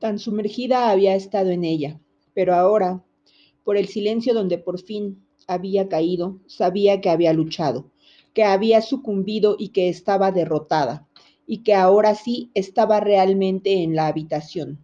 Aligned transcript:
Tan 0.00 0.18
sumergida 0.18 0.88
había 0.90 1.14
estado 1.14 1.50
en 1.50 1.62
ella, 1.62 2.00
pero 2.32 2.54
ahora, 2.54 3.04
por 3.64 3.76
el 3.76 3.86
silencio 3.86 4.32
donde 4.32 4.56
por 4.56 4.80
fin 4.80 5.22
había 5.46 5.90
caído, 5.90 6.38
sabía 6.46 7.02
que 7.02 7.10
había 7.10 7.34
luchado, 7.34 7.90
que 8.32 8.42
había 8.42 8.80
sucumbido 8.80 9.56
y 9.58 9.68
que 9.68 9.90
estaba 9.90 10.32
derrotada, 10.32 11.06
y 11.46 11.58
que 11.58 11.74
ahora 11.74 12.14
sí 12.14 12.50
estaba 12.54 13.00
realmente 13.00 13.82
en 13.82 13.94
la 13.94 14.06
habitación, 14.06 14.82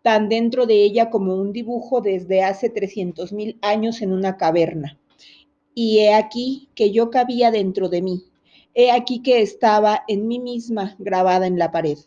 tan 0.00 0.28
dentro 0.28 0.64
de 0.64 0.84
ella 0.84 1.10
como 1.10 1.34
un 1.34 1.52
dibujo 1.52 2.00
desde 2.00 2.44
hace 2.44 2.70
trescientos 2.70 3.32
mil 3.32 3.58
años 3.62 4.00
en 4.00 4.12
una 4.12 4.36
caverna. 4.36 4.96
Y 5.74 5.98
he 5.98 6.14
aquí 6.14 6.68
que 6.76 6.92
yo 6.92 7.10
cabía 7.10 7.50
dentro 7.50 7.88
de 7.88 8.00
mí, 8.00 8.26
he 8.74 8.92
aquí 8.92 9.22
que 9.22 9.42
estaba 9.42 10.04
en 10.06 10.28
mí 10.28 10.38
misma 10.38 10.94
grabada 11.00 11.48
en 11.48 11.58
la 11.58 11.72
pared. 11.72 11.98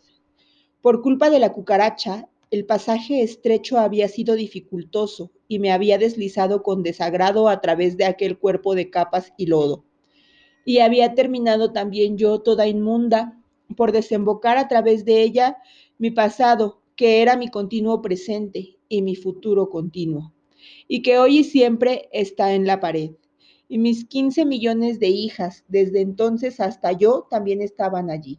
Por 0.80 1.02
culpa 1.02 1.28
de 1.28 1.38
la 1.38 1.52
cucaracha, 1.52 2.30
el 2.50 2.64
pasaje 2.64 3.22
estrecho 3.22 3.78
había 3.78 4.08
sido 4.08 4.36
dificultoso 4.36 5.32
y 5.48 5.58
me 5.58 5.72
había 5.72 5.98
deslizado 5.98 6.62
con 6.62 6.82
desagrado 6.82 7.48
a 7.48 7.60
través 7.60 7.96
de 7.96 8.04
aquel 8.04 8.38
cuerpo 8.38 8.74
de 8.74 8.88
capas 8.88 9.32
y 9.36 9.46
lodo. 9.46 9.84
Y 10.64 10.78
había 10.78 11.14
terminado 11.14 11.72
también 11.72 12.16
yo 12.16 12.40
toda 12.40 12.66
inmunda 12.68 13.40
por 13.76 13.92
desembocar 13.92 14.58
a 14.58 14.68
través 14.68 15.04
de 15.04 15.22
ella 15.22 15.56
mi 15.98 16.10
pasado, 16.10 16.82
que 16.94 17.20
era 17.22 17.36
mi 17.36 17.48
continuo 17.48 18.00
presente 18.00 18.76
y 18.88 19.02
mi 19.02 19.16
futuro 19.16 19.68
continuo, 19.68 20.32
y 20.88 21.02
que 21.02 21.18
hoy 21.18 21.38
y 21.38 21.44
siempre 21.44 22.08
está 22.12 22.54
en 22.54 22.66
la 22.66 22.80
pared. 22.80 23.10
Y 23.68 23.78
mis 23.78 24.04
15 24.04 24.44
millones 24.44 25.00
de 25.00 25.08
hijas, 25.08 25.64
desde 25.66 26.00
entonces 26.00 26.60
hasta 26.60 26.92
yo, 26.92 27.26
también 27.28 27.60
estaban 27.60 28.10
allí. 28.10 28.38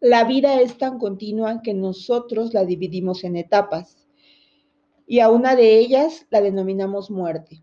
La 0.00 0.24
vida 0.24 0.62
es 0.62 0.78
tan 0.78 0.98
continua 0.98 1.60
que 1.60 1.74
nosotros 1.74 2.54
la 2.54 2.64
dividimos 2.64 3.22
en 3.22 3.36
etapas 3.36 4.08
y 5.06 5.20
a 5.20 5.28
una 5.28 5.56
de 5.56 5.78
ellas 5.78 6.26
la 6.30 6.40
denominamos 6.40 7.10
muerte. 7.10 7.62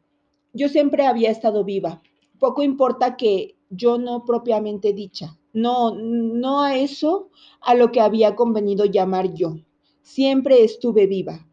Yo 0.53 0.70
siempre 0.70 1.08
había 1.08 1.31
estado 1.31 1.64
viva. 1.64 2.00
Poco 2.38 2.61
importa 2.61 3.17
que 3.17 3.56
yo 3.72 3.98
no 3.98 4.23
propiamente 4.23 4.94
dicha, 4.94 5.39
no, 5.52 5.95
no 5.95 6.61
a 6.61 6.78
eso 6.78 7.31
a 7.59 7.73
lo 7.73 7.92
que 7.92 8.02
había 8.02 8.36
convenido 8.36 8.86
llamar 8.86 9.33
yo. 9.33 9.56
Siempre 10.04 10.64
estuve 10.64 11.08
viva. 11.08 11.48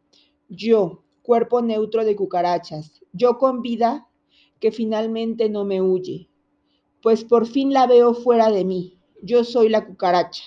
Yo, 0.51 1.03
cuerpo 1.23 1.63
neutro 1.63 2.05
de 2.05 2.15
cucarachas, 2.15 3.01
yo 3.15 3.39
con 3.39 3.63
vida 3.63 4.07
que 4.61 4.71
finalmente 4.71 5.49
no 5.49 5.65
me 5.65 5.81
huye, 5.81 6.29
pues 7.01 7.25
por 7.25 7.47
fin 7.47 7.73
la 7.73 7.87
veo 7.87 8.13
fuera 8.13 8.51
de 8.51 8.67
mí. 8.67 8.99
Yo 9.23 9.45
soy 9.45 9.71
la 9.71 9.87
cucaracha. 9.87 10.43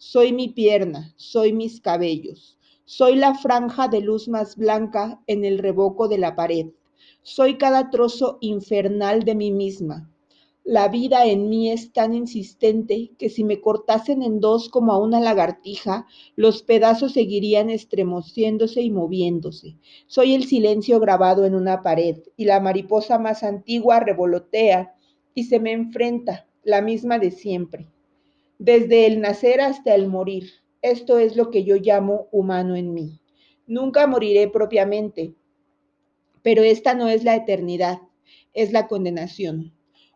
Soy 0.00 0.32
mi 0.32 0.46
pierna, 0.46 1.12
soy 1.16 1.52
mis 1.52 1.80
cabellos, 1.80 2.56
soy 2.84 3.16
la 3.16 3.34
franja 3.34 3.88
de 3.88 4.00
luz 4.00 4.28
más 4.28 4.54
blanca 4.54 5.20
en 5.26 5.44
el 5.44 5.58
revoco 5.58 6.06
de 6.06 6.18
la 6.18 6.36
pared, 6.36 6.66
soy 7.22 7.58
cada 7.58 7.90
trozo 7.90 8.38
infernal 8.40 9.24
de 9.24 9.34
mí 9.34 9.50
misma. 9.50 10.08
La 10.62 10.86
vida 10.86 11.26
en 11.26 11.48
mí 11.48 11.72
es 11.72 11.92
tan 11.92 12.14
insistente 12.14 13.10
que 13.18 13.28
si 13.28 13.42
me 13.42 13.60
cortasen 13.60 14.22
en 14.22 14.38
dos 14.38 14.68
como 14.68 14.92
a 14.92 14.98
una 14.98 15.18
lagartija, 15.20 16.06
los 16.36 16.62
pedazos 16.62 17.14
seguirían 17.14 17.68
estremociéndose 17.68 18.82
y 18.82 18.92
moviéndose. 18.92 19.78
Soy 20.06 20.32
el 20.34 20.44
silencio 20.44 21.00
grabado 21.00 21.44
en 21.44 21.56
una 21.56 21.82
pared 21.82 22.22
y 22.36 22.44
la 22.44 22.60
mariposa 22.60 23.18
más 23.18 23.42
antigua 23.42 23.98
revolotea 23.98 24.94
y 25.34 25.46
se 25.46 25.58
me 25.58 25.72
enfrenta, 25.72 26.46
la 26.62 26.82
misma 26.82 27.18
de 27.18 27.32
siempre 27.32 27.90
desde 28.58 29.06
el 29.06 29.20
nacer 29.20 29.60
hasta 29.60 29.94
el 29.94 30.08
morir. 30.08 30.50
Esto 30.82 31.18
es 31.18 31.36
lo 31.36 31.50
que 31.50 31.64
yo 31.64 31.76
llamo 31.76 32.28
humano 32.32 32.74
en 32.74 32.92
mí. 32.92 33.20
Nunca 33.66 34.06
moriré 34.06 34.48
propiamente, 34.48 35.34
pero 36.42 36.62
esta 36.62 36.94
no 36.94 37.08
es 37.08 37.22
la 37.24 37.36
eternidad, 37.36 38.00
es 38.54 38.72
la 38.72 38.88
condenación. 38.88 39.74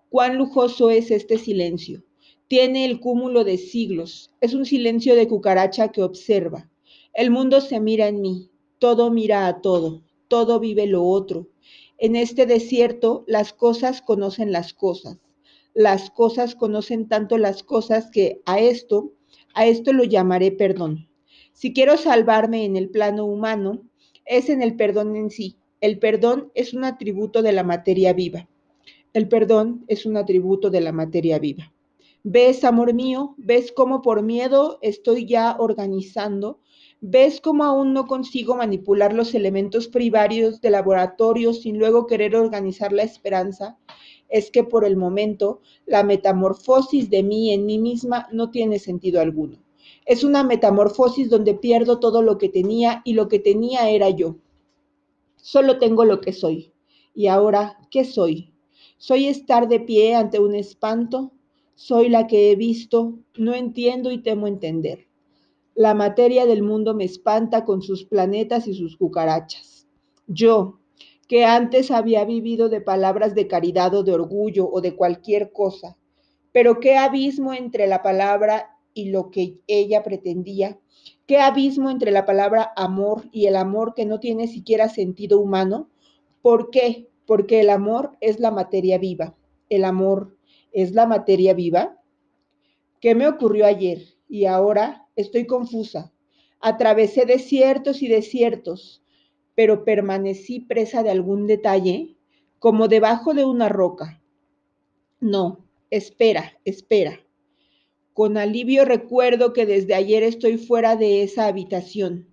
Cuán 0.09 0.37
lujoso 0.37 0.91
es 0.91 1.11
este 1.11 1.39
silencio. 1.39 2.03
Tiene 2.49 2.85
el 2.85 3.01
cúmulo 3.01 3.45
de 3.45 3.57
siglos. 3.59 4.35
Es 4.41 4.55
un 4.55 4.67
silencio 4.67 5.15
de 5.15 5.29
cucaracha 5.29 5.89
que 5.89 6.03
observa. 6.03 6.69
El 7.15 7.31
mundo 7.31 7.61
se 7.61 7.81
mira 7.81 8.09
en 8.09 8.21
mí, 8.21 8.51
todo 8.79 9.11
mira 9.11 9.47
a 9.47 9.61
todo, 9.61 10.03
todo 10.29 10.59
vive 10.61 10.87
lo 10.87 11.05
otro. 11.05 11.49
En 11.99 12.17
este 12.17 12.47
desierto 12.47 13.25
las 13.27 13.53
cosas 13.53 14.03
conocen 14.03 14.51
las 14.51 14.75
cosas 14.75 15.19
las 15.75 16.11
cosas 16.11 16.55
conocen 16.55 17.09
tanto 17.09 17.39
las 17.39 17.63
cosas 17.63 18.11
que 18.11 18.41
a 18.47 18.61
esto, 18.61 19.13
a 19.55 19.67
esto 19.67 19.93
lo 19.93 20.05
llamaré 20.05 20.53
perdón. 20.53 21.09
Si 21.53 21.73
quiero 21.73 21.97
salvarme 21.97 22.65
en 22.65 22.77
el 22.77 22.91
plano 22.91 23.25
humano, 23.25 23.83
es 24.25 24.49
en 24.49 24.63
el 24.63 24.77
perdón 24.77 25.17
en 25.17 25.31
sí. 25.31 25.57
El 25.81 25.99
perdón 25.99 26.51
es 26.55 26.75
un 26.75 26.85
atributo 26.85 27.43
de 27.43 27.53
la 27.53 27.65
materia 27.65 28.13
viva. 28.13 28.49
El 29.13 29.29
perdón 29.29 29.85
es 29.89 30.07
un 30.07 30.17
atributo 30.17 30.71
de 30.71 30.81
la 30.81 30.93
materia 30.93 31.39
viva. 31.39 31.73
¿Ves, 32.25 32.63
amor 32.63 32.95
mío? 32.95 33.35
¿Ves 33.37 33.73
cómo 33.73 34.01
por 34.01 34.23
miedo 34.23 34.79
estoy 34.81 35.27
ya 35.27 35.57
organizando? 35.59 36.61
¿Ves 37.01 37.41
cómo 37.41 37.65
aún 37.65 37.93
no 37.93 38.07
consigo 38.07 38.55
manipular 38.55 39.13
los 39.13 39.35
elementos 39.35 39.89
primarios 39.89 40.61
de 40.61 40.71
laboratorio 40.71 41.53
sin 41.53 41.79
luego 41.79 42.07
querer 42.07 42.37
organizar 42.37 42.93
la 42.93 43.03
esperanza? 43.03 43.77
Es 44.33 44.51
que 44.51 44.65
por 44.65 44.85
el 44.85 44.97
momento 44.97 45.61
la 45.87 46.03
metamorfosis 46.03 47.11
de 47.11 47.23
mí 47.23 47.53
en 47.53 47.67
mí 47.67 47.79
misma 47.79 48.27
no 48.33 48.51
tiene 48.51 48.79
sentido 48.79 49.21
alguno. 49.21 49.63
Es 50.07 50.25
una 50.25 50.43
metamorfosis 50.43 51.29
donde 51.29 51.55
pierdo 51.55 52.01
todo 52.01 52.23
lo 52.23 52.39
que 52.39 52.49
tenía 52.49 53.03
y 53.05 53.13
lo 53.13 53.29
que 53.29 53.39
tenía 53.39 53.91
era 53.91 54.09
yo. 54.09 54.37
Solo 55.37 55.79
tengo 55.79 56.05
lo 56.05 56.21
que 56.21 56.33
soy. 56.33 56.73
¿Y 57.15 57.27
ahora 57.27 57.77
qué 57.91 58.05
soy? 58.05 58.55
¿Soy 58.97 59.27
estar 59.27 59.69
de 59.69 59.81
pie 59.81 60.15
ante 60.15 60.41
un 60.41 60.55
espanto? 60.55 61.33
¿Soy 61.75 62.09
la 62.09 62.27
que 62.27 62.51
he 62.51 62.57
visto? 62.57 63.19
No 63.37 63.55
entiendo 63.55 64.11
y 64.11 64.23
temo 64.23 64.47
entender. 64.47 65.09
La 65.75 65.93
materia 65.93 66.47
del 66.47 66.63
mundo 66.63 66.95
me 66.95 67.05
espanta 67.05 67.67
con 67.67 67.83
sus 67.83 68.05
planetas 68.05 68.67
y 68.67 68.75
sus 68.75 68.97
cucarachas. 68.97 69.87
Yo, 70.27 70.79
que 71.29 71.45
antes 71.45 71.91
había 71.91 72.25
vivido 72.25 72.69
de 72.69 72.81
palabras 72.81 73.35
de 73.35 73.47
caridad 73.47 73.95
o 73.95 74.03
de 74.03 74.13
orgullo 74.13 74.69
o 74.71 74.81
de 74.81 74.95
cualquier 74.97 75.53
cosa. 75.53 75.97
Pero 76.53 76.81
qué 76.81 76.97
abismo 76.97 77.55
entre 77.55 77.87
la 77.87 78.03
palabra 78.03 78.77
y 78.95 79.11
lo 79.11 79.31
que 79.31 79.59
ella 79.67 80.03
pretendía, 80.03 80.79
qué 81.27 81.39
abismo 81.39 81.91
entre 81.91 82.11
la 82.11 82.27
palabra 82.27 82.73
amor 82.77 83.25
y 83.33 83.47
el 83.47 83.57
amor 83.57 83.95
que 83.95 84.05
no 84.05 84.21
tiene 84.21 84.49
siquiera 84.49 84.89
sentido 84.89 85.39
humano. 85.41 85.89
¿Por 86.43 86.71
qué? 86.71 87.09
Porque 87.27 87.61
el 87.61 87.71
amor 87.71 88.17
es 88.21 88.39
la 88.39 88.51
materia 88.51 88.99
viva. 88.99 89.35
El 89.71 89.85
amor 89.85 90.37
es 90.73 90.93
la 90.93 91.07
materia 91.07 91.55
viva. 91.55 91.99
¿Qué 93.01 93.15
me 93.15 93.27
ocurrió 93.27 93.65
ayer? 93.65 94.03
Y 94.29 94.45
ahora 94.45 95.07
estoy 95.17 95.47
confusa. 95.47 96.13
Atravesé 96.61 97.25
desiertos 97.25 98.03
y 98.03 98.09
desiertos 98.09 99.02
pero 99.55 99.85
permanecí 99.85 100.61
presa 100.61 101.03
de 101.03 101.11
algún 101.11 101.47
detalle, 101.47 102.17
como 102.59 102.89
debajo 102.89 103.35
de 103.35 103.45
una 103.45 103.69
roca. 103.69 104.23
No, 105.21 105.65
espera, 105.91 106.59
espera. 106.65 107.21
Con 108.13 108.37
alivio 108.37 108.85
recuerdo 108.85 109.53
que 109.53 109.67
desde 109.67 109.95
ayer 109.95 110.23
estoy 110.23 110.59
fuera 110.59 110.97
de 110.97 111.23
esa 111.23 111.47
habitación. 111.47 112.29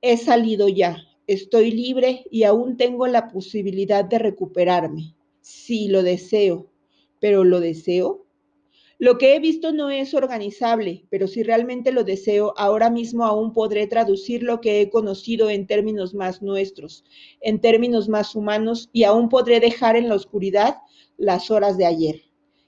He 0.00 0.16
salido 0.16 0.68
ya, 0.68 0.98
estoy 1.26 1.70
libre 1.70 2.24
y 2.30 2.42
aún 2.44 2.76
tengo 2.76 3.06
la 3.06 3.28
posibilidad 3.28 4.04
de 4.04 4.18
recuperarme. 4.18 5.14
Sí, 5.40 5.88
lo 5.88 6.02
deseo, 6.02 6.70
pero 7.20 7.44
¿lo 7.44 7.60
deseo? 7.60 8.23
Lo 9.04 9.18
que 9.18 9.36
he 9.36 9.38
visto 9.38 9.70
no 9.70 9.90
es 9.90 10.14
organizable, 10.14 11.04
pero 11.10 11.26
si 11.28 11.42
realmente 11.42 11.92
lo 11.92 12.04
deseo, 12.04 12.54
ahora 12.56 12.88
mismo 12.88 13.26
aún 13.26 13.52
podré 13.52 13.86
traducir 13.86 14.42
lo 14.42 14.62
que 14.62 14.80
he 14.80 14.88
conocido 14.88 15.50
en 15.50 15.66
términos 15.66 16.14
más 16.14 16.40
nuestros, 16.40 17.04
en 17.42 17.60
términos 17.60 18.08
más 18.08 18.34
humanos, 18.34 18.88
y 18.94 19.04
aún 19.04 19.28
podré 19.28 19.60
dejar 19.60 19.96
en 19.96 20.08
la 20.08 20.14
oscuridad 20.14 20.76
las 21.18 21.50
horas 21.50 21.76
de 21.76 21.84
ayer. 21.84 22.22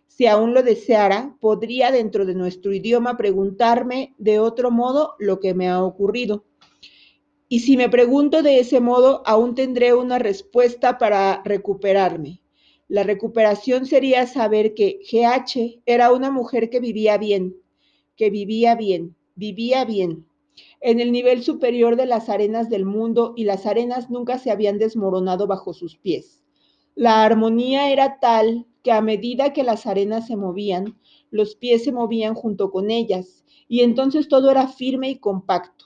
Si 0.08 0.26
aún 0.26 0.52
lo 0.52 0.62
deseara, 0.62 1.34
podría 1.40 1.90
dentro 1.90 2.26
de 2.26 2.34
nuestro 2.34 2.74
idioma 2.74 3.16
preguntarme 3.16 4.14
de 4.18 4.38
otro 4.38 4.70
modo 4.70 5.14
lo 5.18 5.40
que 5.40 5.54
me 5.54 5.70
ha 5.70 5.82
ocurrido. 5.82 6.44
Y 7.48 7.60
si 7.60 7.78
me 7.78 7.88
pregunto 7.88 8.42
de 8.42 8.58
ese 8.58 8.80
modo, 8.80 9.22
aún 9.24 9.54
tendré 9.54 9.94
una 9.94 10.18
respuesta 10.18 10.98
para 10.98 11.40
recuperarme. 11.46 12.42
La 12.88 13.02
recuperación 13.02 13.86
sería 13.86 14.26
saber 14.26 14.74
que 14.74 15.00
GH 15.02 15.82
era 15.86 16.12
una 16.12 16.30
mujer 16.30 16.70
que 16.70 16.78
vivía 16.78 17.18
bien, 17.18 17.56
que 18.16 18.30
vivía 18.30 18.76
bien, 18.76 19.16
vivía 19.34 19.84
bien, 19.84 20.26
en 20.80 21.00
el 21.00 21.10
nivel 21.10 21.42
superior 21.42 21.96
de 21.96 22.06
las 22.06 22.28
arenas 22.28 22.70
del 22.70 22.84
mundo 22.84 23.34
y 23.36 23.44
las 23.44 23.66
arenas 23.66 24.08
nunca 24.08 24.38
se 24.38 24.50
habían 24.50 24.78
desmoronado 24.78 25.46
bajo 25.46 25.74
sus 25.74 25.96
pies. 25.96 26.44
La 26.94 27.24
armonía 27.24 27.90
era 27.90 28.20
tal 28.20 28.66
que 28.82 28.92
a 28.92 29.00
medida 29.00 29.52
que 29.52 29.64
las 29.64 29.86
arenas 29.86 30.28
se 30.28 30.36
movían, 30.36 30.96
los 31.30 31.56
pies 31.56 31.84
se 31.84 31.92
movían 31.92 32.34
junto 32.34 32.70
con 32.70 32.90
ellas 32.90 33.44
y 33.68 33.80
entonces 33.80 34.28
todo 34.28 34.50
era 34.50 34.68
firme 34.68 35.10
y 35.10 35.18
compacto. 35.18 35.85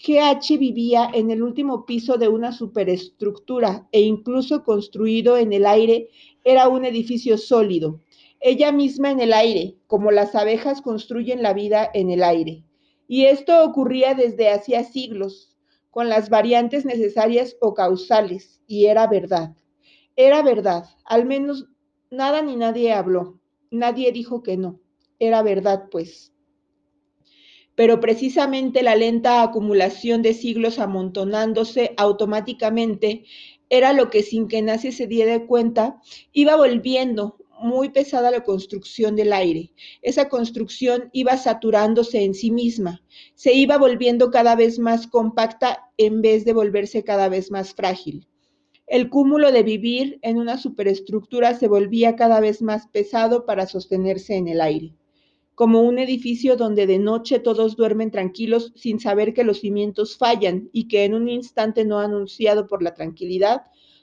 GH 0.00 0.58
vivía 0.58 1.10
en 1.12 1.32
el 1.32 1.42
último 1.42 1.84
piso 1.84 2.18
de 2.18 2.28
una 2.28 2.52
superestructura 2.52 3.88
e 3.90 4.00
incluso 4.00 4.62
construido 4.62 5.36
en 5.36 5.52
el 5.52 5.66
aire 5.66 6.08
era 6.44 6.68
un 6.68 6.84
edificio 6.84 7.36
sólido. 7.36 8.00
Ella 8.40 8.70
misma 8.70 9.10
en 9.10 9.18
el 9.18 9.32
aire, 9.32 9.74
como 9.88 10.12
las 10.12 10.36
abejas 10.36 10.82
construyen 10.82 11.42
la 11.42 11.52
vida 11.52 11.90
en 11.94 12.10
el 12.10 12.22
aire. 12.22 12.62
Y 13.08 13.24
esto 13.24 13.64
ocurría 13.64 14.14
desde 14.14 14.50
hacía 14.50 14.84
siglos, 14.84 15.56
con 15.90 16.08
las 16.08 16.30
variantes 16.30 16.84
necesarias 16.84 17.56
o 17.60 17.74
causales, 17.74 18.62
y 18.68 18.86
era 18.86 19.08
verdad. 19.08 19.56
Era 20.14 20.42
verdad, 20.42 20.84
al 21.04 21.26
menos 21.26 21.66
nada 22.08 22.40
ni 22.40 22.54
nadie 22.54 22.92
habló, 22.92 23.40
nadie 23.72 24.12
dijo 24.12 24.44
que 24.44 24.56
no. 24.56 24.78
Era 25.18 25.42
verdad, 25.42 25.88
pues 25.90 26.32
pero 27.78 28.00
precisamente 28.00 28.82
la 28.82 28.96
lenta 28.96 29.40
acumulación 29.40 30.20
de 30.20 30.34
siglos 30.34 30.80
amontonándose 30.80 31.94
automáticamente 31.96 33.22
era 33.70 33.92
lo 33.92 34.10
que 34.10 34.24
sin 34.24 34.48
que 34.48 34.62
nadie 34.62 34.90
se 34.90 35.06
diera 35.06 35.46
cuenta 35.46 36.00
iba 36.32 36.56
volviendo 36.56 37.36
muy 37.60 37.90
pesada 37.90 38.32
la 38.32 38.42
construcción 38.42 39.14
del 39.14 39.32
aire. 39.32 39.70
Esa 40.02 40.28
construcción 40.28 41.08
iba 41.12 41.36
saturándose 41.36 42.24
en 42.24 42.34
sí 42.34 42.50
misma, 42.50 43.00
se 43.36 43.54
iba 43.54 43.78
volviendo 43.78 44.32
cada 44.32 44.56
vez 44.56 44.80
más 44.80 45.06
compacta 45.06 45.88
en 45.98 46.20
vez 46.20 46.44
de 46.44 46.54
volverse 46.54 47.04
cada 47.04 47.28
vez 47.28 47.52
más 47.52 47.74
frágil. 47.74 48.26
El 48.88 49.08
cúmulo 49.08 49.52
de 49.52 49.62
vivir 49.62 50.18
en 50.22 50.38
una 50.38 50.58
superestructura 50.58 51.54
se 51.54 51.68
volvía 51.68 52.16
cada 52.16 52.40
vez 52.40 52.60
más 52.60 52.88
pesado 52.88 53.46
para 53.46 53.68
sostenerse 53.68 54.34
en 54.34 54.48
el 54.48 54.60
aire 54.60 54.97
como 55.58 55.82
un 55.82 55.98
edificio 55.98 56.54
donde 56.54 56.86
de 56.86 57.00
noche 57.00 57.40
todos 57.40 57.74
duermen 57.74 58.12
tranquilos 58.12 58.72
sin 58.76 59.00
saber 59.00 59.34
que 59.34 59.42
los 59.42 59.58
cimientos 59.58 60.16
fallan 60.16 60.70
y 60.72 60.86
que 60.86 61.02
en 61.02 61.14
un 61.14 61.28
instante 61.28 61.84
no 61.84 61.98
anunciado 61.98 62.68
por 62.68 62.80
la 62.80 62.94
tranquilidad, 62.94 63.62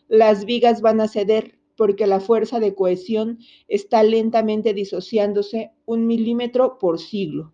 las 0.09 0.43
vigas 0.43 0.81
van 0.81 0.99
a 0.99 1.07
ceder 1.07 1.57
porque 1.77 2.07
la 2.07 2.19
fuerza 2.19 2.59
de 2.59 2.75
cohesión 2.75 3.39
está 3.69 4.03
lentamente 4.03 4.73
disociándose 4.73 5.71
un 5.85 6.05
milímetro 6.07 6.77
por 6.77 6.99
siglo. 6.99 7.53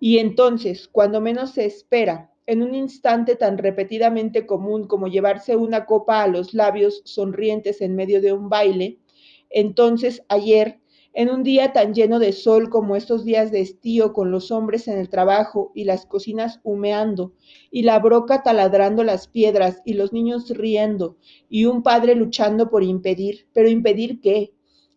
Y 0.00 0.16
entonces, 0.16 0.88
cuando 0.90 1.20
menos 1.20 1.50
se 1.50 1.66
espera, 1.66 2.32
en 2.46 2.62
un 2.62 2.74
instante 2.74 3.36
tan 3.36 3.58
repetidamente 3.58 4.46
común 4.46 4.86
como 4.86 5.08
llevarse 5.08 5.56
una 5.56 5.84
copa 5.84 6.22
a 6.22 6.28
los 6.28 6.54
labios 6.54 7.02
sonrientes 7.04 7.82
en 7.82 7.96
medio 7.96 8.22
de 8.22 8.32
un 8.32 8.48
baile, 8.48 8.98
entonces 9.50 10.22
ayer 10.30 10.80
en 11.18 11.30
un 11.30 11.42
día 11.42 11.72
tan 11.72 11.94
lleno 11.94 12.18
de 12.18 12.32
sol 12.32 12.68
como 12.68 12.94
estos 12.94 13.24
días 13.24 13.50
de 13.50 13.62
estío, 13.62 14.12
con 14.12 14.30
los 14.30 14.50
hombres 14.50 14.86
en 14.86 14.98
el 14.98 15.08
trabajo 15.08 15.72
y 15.74 15.84
las 15.84 16.04
cocinas 16.04 16.60
humeando, 16.62 17.32
y 17.70 17.84
la 17.84 17.98
broca 18.00 18.42
taladrando 18.42 19.02
las 19.02 19.26
piedras 19.26 19.80
y 19.86 19.94
los 19.94 20.12
niños 20.12 20.50
riendo, 20.50 21.16
y 21.48 21.64
un 21.64 21.82
padre 21.82 22.16
luchando 22.16 22.68
por 22.68 22.82
impedir, 22.82 23.48
pero 23.54 23.70
impedir 23.70 24.20
qué? 24.20 24.52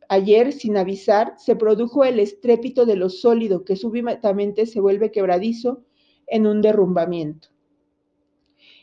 Ayer, 0.10 0.52
sin 0.52 0.76
avisar, 0.76 1.36
se 1.38 1.56
produjo 1.56 2.04
el 2.04 2.20
estrépito 2.20 2.86
de 2.86 2.98
lo 2.98 3.08
sólido 3.10 3.64
que 3.64 3.78
súbitamente 3.78 4.66
se 4.66 4.82
vuelve 4.82 5.12
quebradizo 5.12 5.86
en 6.28 6.48
un 6.48 6.62
derrumbamiento. 6.62 7.48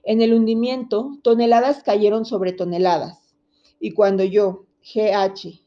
En 0.05 0.23
el 0.23 0.33
hundimiento, 0.33 1.19
toneladas 1.23 1.83
cayeron 1.83 2.25
sobre 2.25 2.55
toneladas, 2.55 3.37
y 3.79 3.91
cuando 3.91 4.25
yo, 4.25 4.65
GH, 4.81 5.66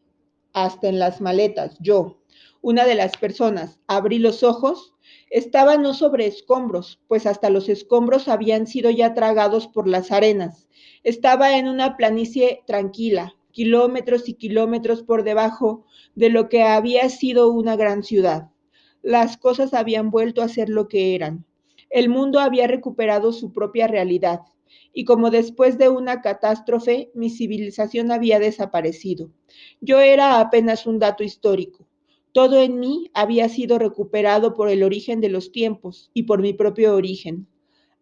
hasta 0.54 0.88
en 0.88 1.00
las 1.00 1.22
maletas. 1.22 1.78
Yo, 1.80 2.20
una 2.62 2.86
de 2.86 2.96
las 2.96 3.16
personas, 3.18 3.80
abrí 3.88 4.20
los 4.20 4.44
ojos. 4.44 4.94
Estaba 5.30 5.78
no 5.78 5.94
sobre 5.94 6.28
escombros, 6.28 7.00
pues 7.08 7.26
hasta 7.26 7.50
los 7.50 7.70
escombros 7.70 8.28
habían 8.28 8.68
sido 8.68 8.90
ya 8.90 9.14
tragados 9.14 9.68
por 9.68 9.88
las 9.88 10.12
arenas. 10.12 10.68
Estaba 11.04 11.58
en 11.58 11.68
una 11.68 11.96
planicie 11.98 12.64
tranquila, 12.68 13.36
kilómetros 13.52 14.28
y 14.28 14.34
kilómetros 14.34 15.04
por 15.04 15.24
debajo 15.24 15.86
de 16.16 16.30
lo 16.30 16.50
que 16.50 16.64
había 16.64 17.10
sido 17.10 17.50
una 17.50 17.76
gran 17.76 18.04
ciudad. 18.04 18.50
Las 19.02 19.38
cosas 19.38 19.74
habían 19.74 20.12
vuelto 20.12 20.42
a 20.42 20.50
ser 20.50 20.70
lo 20.70 20.88
que 20.88 21.16
eran. 21.16 21.46
El 21.90 22.10
mundo 22.10 22.40
había 22.40 22.68
recuperado 22.68 23.32
su 23.32 23.54
propia 23.54 23.88
realidad, 23.88 24.42
y 24.94 25.06
como 25.06 25.30
después 25.30 25.78
de 25.78 25.90
una 25.90 26.22
catástrofe 26.22 27.12
mi 27.14 27.30
civilización 27.30 28.12
había 28.12 28.40
desaparecido. 28.40 29.32
Yo 29.82 30.00
era 30.00 30.40
apenas 30.40 30.86
un 30.86 31.00
dato 31.00 31.24
histórico. 31.24 31.88
Todo 32.32 32.62
en 32.62 32.80
mí 32.80 33.10
había 33.14 33.50
sido 33.50 33.80
recuperado 33.80 34.54
por 34.54 34.70
el 34.70 34.84
origen 34.84 35.22
de 35.22 35.30
los 35.30 35.52
tiempos 35.52 36.12
y 36.14 36.24
por 36.24 36.42
mi 36.42 36.54
propio 36.54 36.96
origen. 36.96 37.48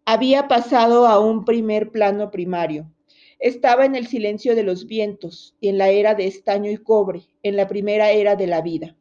Había 0.04 0.48
pasado 0.48 1.06
a 1.06 1.18
un 1.18 1.44
primer 1.44 1.90
plano 1.90 2.30
primario. 2.30 2.90
Estaba 3.38 3.84
en 3.84 3.94
el 3.94 4.06
silencio 4.06 4.54
de 4.54 4.64
los 4.64 4.86
vientos 4.86 5.54
y 5.60 5.68
en 5.68 5.78
la 5.78 5.90
era 5.90 6.14
de 6.14 6.26
estaño 6.26 6.70
y 6.70 6.76
cobre, 6.76 7.22
en 7.42 7.56
la 7.56 7.68
primera 7.68 8.10
era 8.10 8.34
de 8.34 8.46
la 8.46 8.60
vida. 8.60 8.96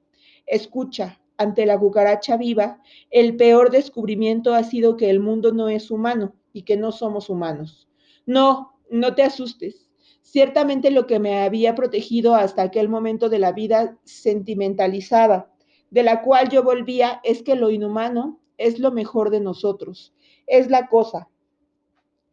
Escucha, 0.46 1.20
ante 1.38 1.66
la 1.66 1.78
cucaracha 1.78 2.38
viva, 2.38 2.82
el 3.10 3.36
peor 3.36 3.72
descubrimiento 3.72 4.54
ha 4.54 4.64
sido 4.64 4.96
que 4.96 5.10
el 5.10 5.20
mundo 5.20 5.52
no 5.52 5.70
es 5.70 5.92
humano 5.92 6.34
y 6.58 6.64
que 6.64 6.76
no 6.76 6.92
somos 6.92 7.30
humanos. 7.30 7.88
No, 8.26 8.74
no 8.90 9.14
te 9.14 9.22
asustes. 9.22 9.88
Ciertamente 10.24 10.90
lo 10.90 11.06
que 11.06 11.20
me 11.20 11.44
había 11.44 11.76
protegido 11.76 12.34
hasta 12.34 12.64
aquel 12.64 12.90
momento 12.90 13.30
de 13.30 13.38
la 13.38 13.52
vida 13.52 13.98
sentimentalizada, 14.06 15.54
de 15.92 16.02
la 16.02 16.24
cual 16.24 16.50
yo 16.50 16.64
volvía, 16.64 17.22
es 17.24 17.44
que 17.44 17.56
lo 17.56 17.70
inhumano 17.70 18.40
es 18.58 18.80
lo 18.80 18.92
mejor 18.92 19.30
de 19.30 19.40
nosotros, 19.40 20.14
es 20.48 20.70
la 20.72 20.88
cosa, 20.88 21.30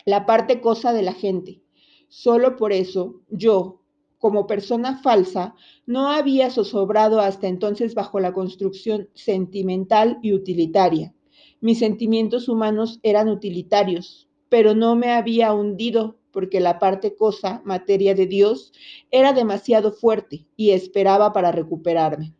la 0.06 0.25
parte 0.25 0.62
cosa 0.62 0.94
de 0.94 1.03
la 1.03 1.12
gente. 1.12 1.61
Solo 2.09 2.56
por 2.56 2.73
eso 2.73 3.20
yo, 3.29 3.82
como 4.19 4.47
persona 4.47 5.03
falsa, 5.03 5.55
no 5.85 6.09
había 6.09 6.50
zozobrado 6.50 7.20
hasta 7.20 7.47
entonces 7.47 7.94
bajo 7.94 8.20
la 8.20 8.32
construcción 8.32 9.11
sentimental 9.12 10.19
y 10.23 10.32
utilitaria. 10.32 11.15
Mis 11.61 11.79
sentimientos 11.79 12.49
humanos 12.49 13.01
eran 13.03 13.29
utilitarios, 13.29 14.29
pero 14.49 14.75
no 14.75 14.97
me 14.97 15.12
había 15.12 15.53
hundido 15.53 16.19
porque 16.31 16.61
la 16.61 16.79
parte 16.79 17.15
cosa, 17.15 17.62
materia 17.65 18.15
de 18.15 18.27
Dios, 18.27 18.73
era 19.11 19.33
demasiado 19.33 19.93
fuerte 19.93 20.47
y 20.56 20.71
esperaba 20.71 21.33
para 21.33 21.53
recuperarme. 21.53 22.35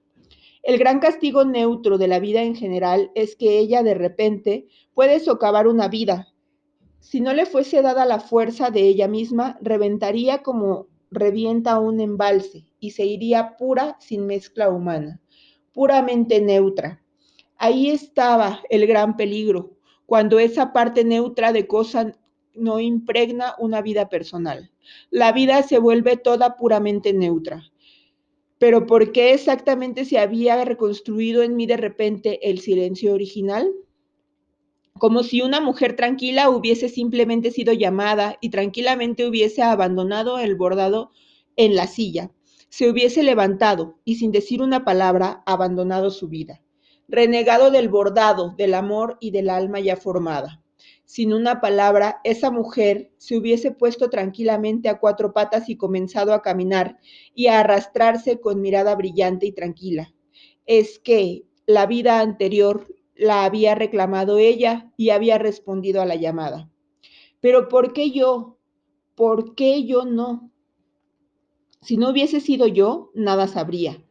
El 0.65 0.79
gran 0.79 0.99
castigo 0.99 1.45
neutro 1.45 1.99
de 1.99 2.09
la 2.09 2.19
vida 2.19 2.43
en 2.43 2.57
general 2.57 3.11
es 3.15 3.37
que 3.37 3.59
ella 3.59 3.83
de 3.83 3.95
repente 3.95 4.67
puede 4.95 5.21
socavar 5.21 5.69
una 5.69 5.89
vida. 5.89 6.29
Si 7.01 7.21
no 7.21 7.35
le 7.35 7.45
fuese 7.45 7.83
dada 7.83 8.07
la 8.07 8.19
fuerza 8.19 8.71
de 8.71 8.81
ella 8.81 9.07
misma, 9.07 9.59
reventaría 9.61 10.43
como 10.43 10.89
revienta 11.11 11.79
un 11.79 12.01
embalse 12.01 12.65
y 12.81 12.93
se 12.93 13.05
iría 13.05 13.57
pura 13.57 13.97
sin 14.01 14.27
mezcla 14.27 14.71
humana, 14.71 15.21
puramente 15.73 16.41
neutra. 16.41 17.04
Ahí 17.57 17.91
estaba 17.91 18.63
el 18.71 18.87
gran 18.87 19.17
peligro, 19.17 19.77
cuando 20.07 20.39
esa 20.39 20.73
parte 20.73 21.05
neutra 21.05 21.53
de 21.53 21.67
cosa 21.67 22.13
no 22.55 22.81
impregna 22.81 23.55
una 23.59 23.83
vida 23.83 24.09
personal. 24.09 24.71
La 25.11 25.33
vida 25.33 25.63
se 25.63 25.79
vuelve 25.79 26.17
toda 26.17 26.57
puramente 26.57 27.13
neutra. 27.13 27.71
Pero 28.59 28.87
¿por 28.87 29.13
qué 29.13 29.35
exactamente 29.35 30.05
se 30.05 30.19
había 30.19 30.65
reconstruido 30.65 31.43
en 31.43 31.57
mí 31.57 31.67
de 31.67 31.77
repente 31.77 32.49
el 32.49 32.61
silencio 32.61 33.13
original? 33.13 33.73
Como 34.99 35.25
si 35.25 35.43
una 35.43 35.61
mujer 35.61 35.97
tranquila 35.97 36.49
hubiese 36.51 36.89
simplemente 36.89 37.51
sido 37.51 37.73
llamada 37.73 38.39
y 38.41 38.51
tranquilamente 38.51 39.27
hubiese 39.27 39.63
abandonado 39.63 40.39
el 40.39 40.55
bordado 40.55 41.11
en 41.57 41.75
la 41.75 41.89
silla, 41.89 42.31
se 42.69 42.89
hubiese 42.89 43.23
levantado 43.23 43.99
y 44.05 44.17
sin 44.17 44.31
decir 44.31 44.63
una 44.63 44.85
palabra 44.85 45.43
abandonado 45.47 46.11
su 46.11 46.29
vida, 46.29 46.63
renegado 47.09 47.71
del 47.71 47.89
bordado, 47.89 48.55
del 48.57 48.75
amor 48.75 49.17
y 49.21 49.31
del 49.31 49.51
alma 49.51 49.81
ya 49.81 49.97
formada 49.97 50.65
sin 51.05 51.33
una 51.33 51.61
palabra, 51.61 52.21
esa 52.25 52.51
mujer 52.51 53.13
se 53.19 53.37
hubiese 53.37 53.71
puesto 53.71 54.09
tranquilamente 54.11 54.89
a 54.89 54.99
cuatro 54.99 55.33
patas 55.33 55.69
y 55.69 55.77
comenzado 55.77 56.33
a 56.33 56.43
caminar 56.43 56.99
y 57.35 57.47
a 57.47 57.61
arrastrarse 57.61 58.41
con 58.41 58.61
mirada 58.61 58.95
brillante 58.95 59.47
y 59.47 59.53
tranquila. 59.53 60.13
Es 60.67 60.99
que 60.99 61.45
la 61.67 61.87
vida 61.87 62.21
anterior 62.21 62.87
la 63.15 63.45
había 63.45 63.75
reclamado 63.75 64.39
ella 64.39 64.93
y 64.97 65.11
había 65.11 65.39
respondido 65.39 66.01
a 66.01 66.07
la 66.07 66.17
llamada. 66.17 66.71
Pero 67.41 67.69
¿por 67.69 67.93
qué 67.93 68.11
yo? 68.11 68.59
¿Por 69.15 69.55
qué 69.55 69.85
yo 69.85 70.05
no? 70.05 70.51
Si 71.83 71.99
no 71.99 72.09
hubiese 72.11 72.41
sido 72.41 72.67
yo, 72.67 73.11
nada 73.15 73.47
sabría. 73.47 74.04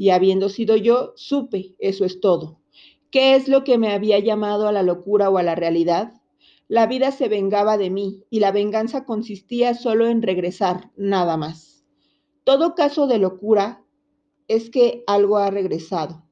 Y 0.00 0.08
habiendo 0.08 0.48
sido 0.48 0.76
yo, 0.76 1.12
supe, 1.14 1.74
eso 1.78 2.06
es 2.06 2.20
todo. 2.20 2.62
¿Qué 3.10 3.34
es 3.34 3.48
lo 3.48 3.64
que 3.64 3.76
me 3.76 3.92
había 3.92 4.18
llamado 4.18 4.66
a 4.66 4.72
la 4.72 4.82
locura 4.82 5.28
o 5.28 5.36
a 5.36 5.42
la 5.42 5.54
realidad? 5.54 6.14
La 6.68 6.86
vida 6.86 7.12
se 7.12 7.28
vengaba 7.28 7.76
de 7.76 7.90
mí 7.90 8.24
y 8.30 8.40
la 8.40 8.50
venganza 8.50 9.04
consistía 9.04 9.74
solo 9.74 10.06
en 10.06 10.22
regresar, 10.22 10.90
nada 10.96 11.36
más. 11.36 11.84
Todo 12.44 12.74
caso 12.74 13.08
de 13.08 13.18
locura 13.18 13.84
es 14.48 14.70
que 14.70 15.04
algo 15.06 15.36
ha 15.36 15.50
regresado. 15.50 16.24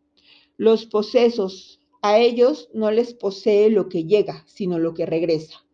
Los 0.56 0.86
posesos, 0.86 1.82
A 2.00 2.16
ellos 2.16 2.70
no 2.72 2.90
les 2.90 3.12
posee 3.12 3.68
lo 3.68 3.90
que 3.90 4.04
llega, 4.04 4.44
sino 4.46 4.78
lo 4.78 4.94
que 4.94 5.04
regresa. 5.04 5.66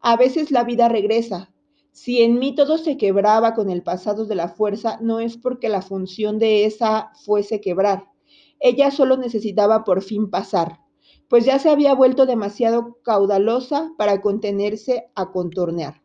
A 0.00 0.16
veces 0.16 0.50
la 0.50 0.64
vida 0.64 0.88
regresa. 0.88 1.54
Si 1.96 2.22
en 2.22 2.38
mí 2.38 2.54
todo 2.54 2.76
se 2.76 2.98
quebraba 2.98 3.54
con 3.54 3.70
el 3.70 3.82
pasado 3.82 4.26
de 4.26 4.34
la 4.34 4.48
fuerza, 4.48 4.98
no 5.00 5.18
es 5.18 5.38
porque 5.38 5.70
la 5.70 5.80
función 5.80 6.38
de 6.38 6.66
esa 6.66 7.10
fuese 7.24 7.62
quebrar. 7.62 8.10
Ella 8.60 8.90
solo 8.90 9.16
necesitaba 9.16 9.82
por 9.82 10.02
fin 10.02 10.28
pasar, 10.28 10.80
pues 11.26 11.46
ya 11.46 11.58
se 11.58 11.70
había 11.70 11.94
vuelto 11.94 12.26
demasiado 12.26 12.98
caudalosa 13.02 13.92
para 13.96 14.20
contenerse 14.20 15.10
a 15.14 15.32
contornear. 15.32 16.02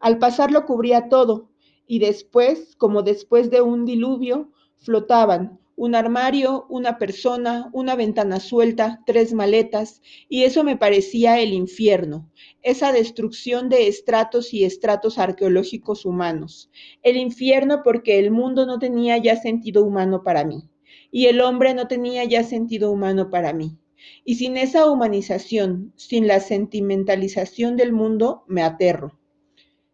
Al 0.00 0.18
pasar 0.18 0.50
lo 0.50 0.64
cubría 0.64 1.10
todo, 1.10 1.50
y 1.86 1.98
después, 1.98 2.74
como 2.76 3.02
después 3.02 3.50
de 3.50 3.60
un 3.60 3.84
diluvio, 3.84 4.52
flotaban 4.76 5.60
un 5.76 5.94
armario, 5.94 6.66
una 6.70 6.98
persona, 6.98 7.68
una 7.72 7.94
ventana 7.94 8.40
suelta, 8.40 9.02
tres 9.06 9.34
maletas, 9.34 10.00
y 10.28 10.44
eso 10.44 10.64
me 10.64 10.78
parecía 10.78 11.38
el 11.38 11.52
infierno, 11.52 12.30
esa 12.62 12.92
destrucción 12.92 13.68
de 13.68 13.86
estratos 13.86 14.54
y 14.54 14.64
estratos 14.64 15.18
arqueológicos 15.18 16.06
humanos. 16.06 16.70
El 17.02 17.18
infierno 17.18 17.82
porque 17.84 18.18
el 18.18 18.30
mundo 18.30 18.64
no 18.64 18.78
tenía 18.78 19.18
ya 19.18 19.36
sentido 19.36 19.84
humano 19.84 20.22
para 20.24 20.44
mí, 20.44 20.62
y 21.10 21.26
el 21.26 21.42
hombre 21.42 21.74
no 21.74 21.86
tenía 21.86 22.24
ya 22.24 22.42
sentido 22.42 22.90
humano 22.90 23.28
para 23.28 23.52
mí. 23.52 23.76
Y 24.24 24.36
sin 24.36 24.56
esa 24.56 24.90
humanización, 24.90 25.92
sin 25.96 26.26
la 26.26 26.40
sentimentalización 26.40 27.76
del 27.76 27.92
mundo, 27.92 28.44
me 28.46 28.62
aterro. 28.62 29.18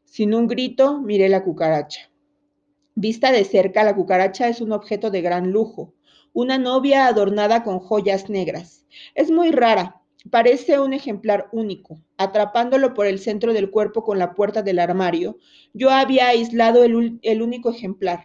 Sin 0.05 0.35
un 0.35 0.47
grito, 0.47 1.01
miré 1.01 1.29
la 1.29 1.43
cucaracha. 1.43 2.12
Vista 2.95 3.33
de 3.33 3.45
cerca, 3.45 3.85
la 3.85 3.97
cucaracha 3.97 4.49
es 4.49 4.61
un 4.61 4.71
objeto 4.71 5.11
de 5.11 5.23
gran 5.23 5.51
lujo, 5.51 5.95
una 6.35 6.59
novia 6.59 7.07
adornada 7.07 7.65
con 7.65 7.79
joyas 7.79 8.29
negras. 8.29 8.85
Es 9.15 9.31
muy 9.31 9.51
rara, 9.51 10.03
parece 10.31 10.79
un 10.79 10.93
ejemplar 10.93 11.49
único. 11.53 12.03
Atrapándolo 12.19 12.93
por 12.93 13.07
el 13.07 13.19
centro 13.19 13.55
del 13.55 13.71
cuerpo 13.71 14.05
con 14.05 14.19
la 14.19 14.35
puerta 14.35 14.63
del 14.63 14.79
armario, 14.79 15.39
yo 15.73 15.89
había 15.89 16.29
aislado 16.29 16.85
el, 16.85 17.43
único 17.43 17.71
ejemplar. 17.71 18.25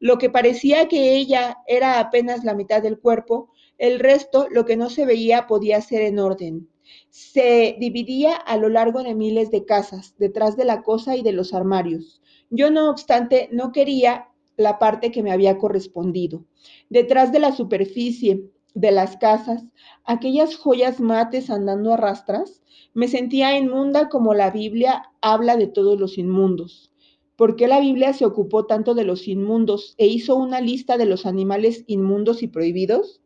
Lo 0.00 0.16
que 0.16 0.30
parecía 0.30 0.88
que 0.88 1.16
ella 1.16 1.58
era 1.66 2.00
apenas 2.00 2.44
la 2.44 2.54
mitad 2.54 2.82
del 2.82 2.98
cuerpo, 2.98 3.50
el 3.76 3.98
resto, 3.98 4.46
lo 4.50 4.64
que 4.64 4.78
no 4.78 4.88
se 4.88 5.04
veía, 5.04 5.46
podía 5.46 5.82
ser 5.82 6.00
en 6.00 6.18
orden. 6.18 6.68
Se 7.10 7.76
dividía 7.78 8.34
a 8.34 8.56
lo 8.56 8.68
largo 8.68 9.02
de 9.02 9.14
miles 9.14 9.50
de 9.50 9.64
casas, 9.64 10.14
detrás 10.18 10.56
de 10.56 10.64
la 10.64 10.82
cosa 10.82 11.16
y 11.16 11.22
de 11.22 11.32
los 11.32 11.54
armarios. 11.54 12.20
Yo, 12.50 12.70
no 12.70 12.90
obstante, 12.90 13.48
no 13.52 13.72
quería 13.72 14.28
la 14.56 14.78
parte 14.78 15.10
que 15.10 15.22
me 15.22 15.32
había 15.32 15.58
correspondido. 15.58 16.44
Detrás 16.90 17.32
de 17.32 17.38
la 17.38 17.52
superficie 17.52 18.50
de 18.74 18.90
las 18.90 19.16
casas, 19.16 19.64
aquellas 20.04 20.56
joyas 20.56 21.00
mates 21.00 21.50
andando 21.50 21.92
a 21.92 21.96
rastras, 21.96 22.62
me 22.94 23.08
sentía 23.08 23.56
inmunda 23.56 24.08
como 24.08 24.34
la 24.34 24.50
Biblia 24.50 25.10
habla 25.20 25.56
de 25.56 25.66
todos 25.66 25.98
los 25.98 26.18
inmundos. 26.18 26.90
¿Por 27.36 27.54
qué 27.54 27.68
la 27.68 27.78
Biblia 27.80 28.12
se 28.12 28.24
ocupó 28.24 28.66
tanto 28.66 28.94
de 28.94 29.04
los 29.04 29.28
inmundos 29.28 29.94
e 29.96 30.08
hizo 30.08 30.34
una 30.34 30.60
lista 30.60 30.98
de 30.98 31.06
los 31.06 31.24
animales 31.24 31.84
inmundos 31.86 32.42
y 32.42 32.48
prohibidos? 32.48 33.20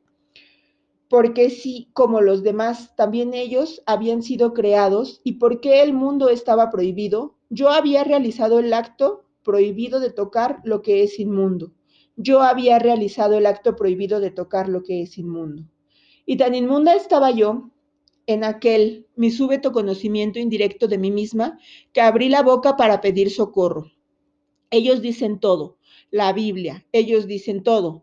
Porque 1.12 1.50
si, 1.50 1.90
como 1.92 2.22
los 2.22 2.42
demás, 2.42 2.96
también 2.96 3.34
ellos 3.34 3.82
habían 3.84 4.22
sido 4.22 4.54
creados 4.54 5.20
y 5.22 5.32
por 5.32 5.60
qué 5.60 5.82
el 5.82 5.92
mundo 5.92 6.30
estaba 6.30 6.70
prohibido, 6.70 7.36
yo 7.50 7.68
había 7.68 8.02
realizado 8.02 8.60
el 8.60 8.72
acto 8.72 9.26
prohibido 9.42 10.00
de 10.00 10.10
tocar 10.10 10.62
lo 10.64 10.80
que 10.80 11.02
es 11.02 11.20
inmundo. 11.20 11.74
Yo 12.16 12.40
había 12.40 12.78
realizado 12.78 13.36
el 13.36 13.44
acto 13.44 13.76
prohibido 13.76 14.20
de 14.20 14.30
tocar 14.30 14.70
lo 14.70 14.82
que 14.84 15.02
es 15.02 15.18
inmundo. 15.18 15.64
Y 16.24 16.38
tan 16.38 16.54
inmunda 16.54 16.94
estaba 16.94 17.30
yo 17.30 17.68
en 18.26 18.42
aquel 18.42 19.06
mi 19.14 19.30
súbito 19.30 19.70
conocimiento 19.70 20.38
indirecto 20.38 20.88
de 20.88 20.96
mí 20.96 21.10
misma 21.10 21.58
que 21.92 22.00
abrí 22.00 22.30
la 22.30 22.42
boca 22.42 22.78
para 22.78 23.02
pedir 23.02 23.30
socorro. 23.30 23.92
Ellos 24.70 25.02
dicen 25.02 25.40
todo, 25.40 25.76
la 26.10 26.32
Biblia, 26.32 26.86
ellos 26.90 27.26
dicen 27.26 27.62
todo, 27.62 28.02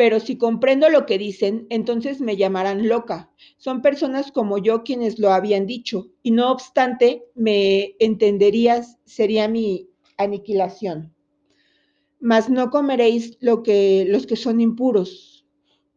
pero 0.00 0.18
si 0.18 0.38
comprendo 0.38 0.88
lo 0.88 1.04
que 1.04 1.18
dicen, 1.18 1.66
entonces 1.68 2.22
me 2.22 2.38
llamarán 2.38 2.88
loca. 2.88 3.30
Son 3.58 3.82
personas 3.82 4.32
como 4.32 4.56
yo 4.56 4.82
quienes 4.82 5.18
lo 5.18 5.30
habían 5.30 5.66
dicho, 5.66 6.06
y 6.22 6.30
no 6.30 6.50
obstante, 6.50 7.24
me 7.34 7.96
entenderías, 7.98 8.96
sería 9.04 9.46
mi 9.46 9.90
aniquilación. 10.16 11.14
Mas 12.18 12.48
no 12.48 12.70
comeréis 12.70 13.36
lo 13.42 13.62
que 13.62 14.06
los 14.08 14.26
que 14.26 14.36
son 14.36 14.62
impuros, 14.62 15.46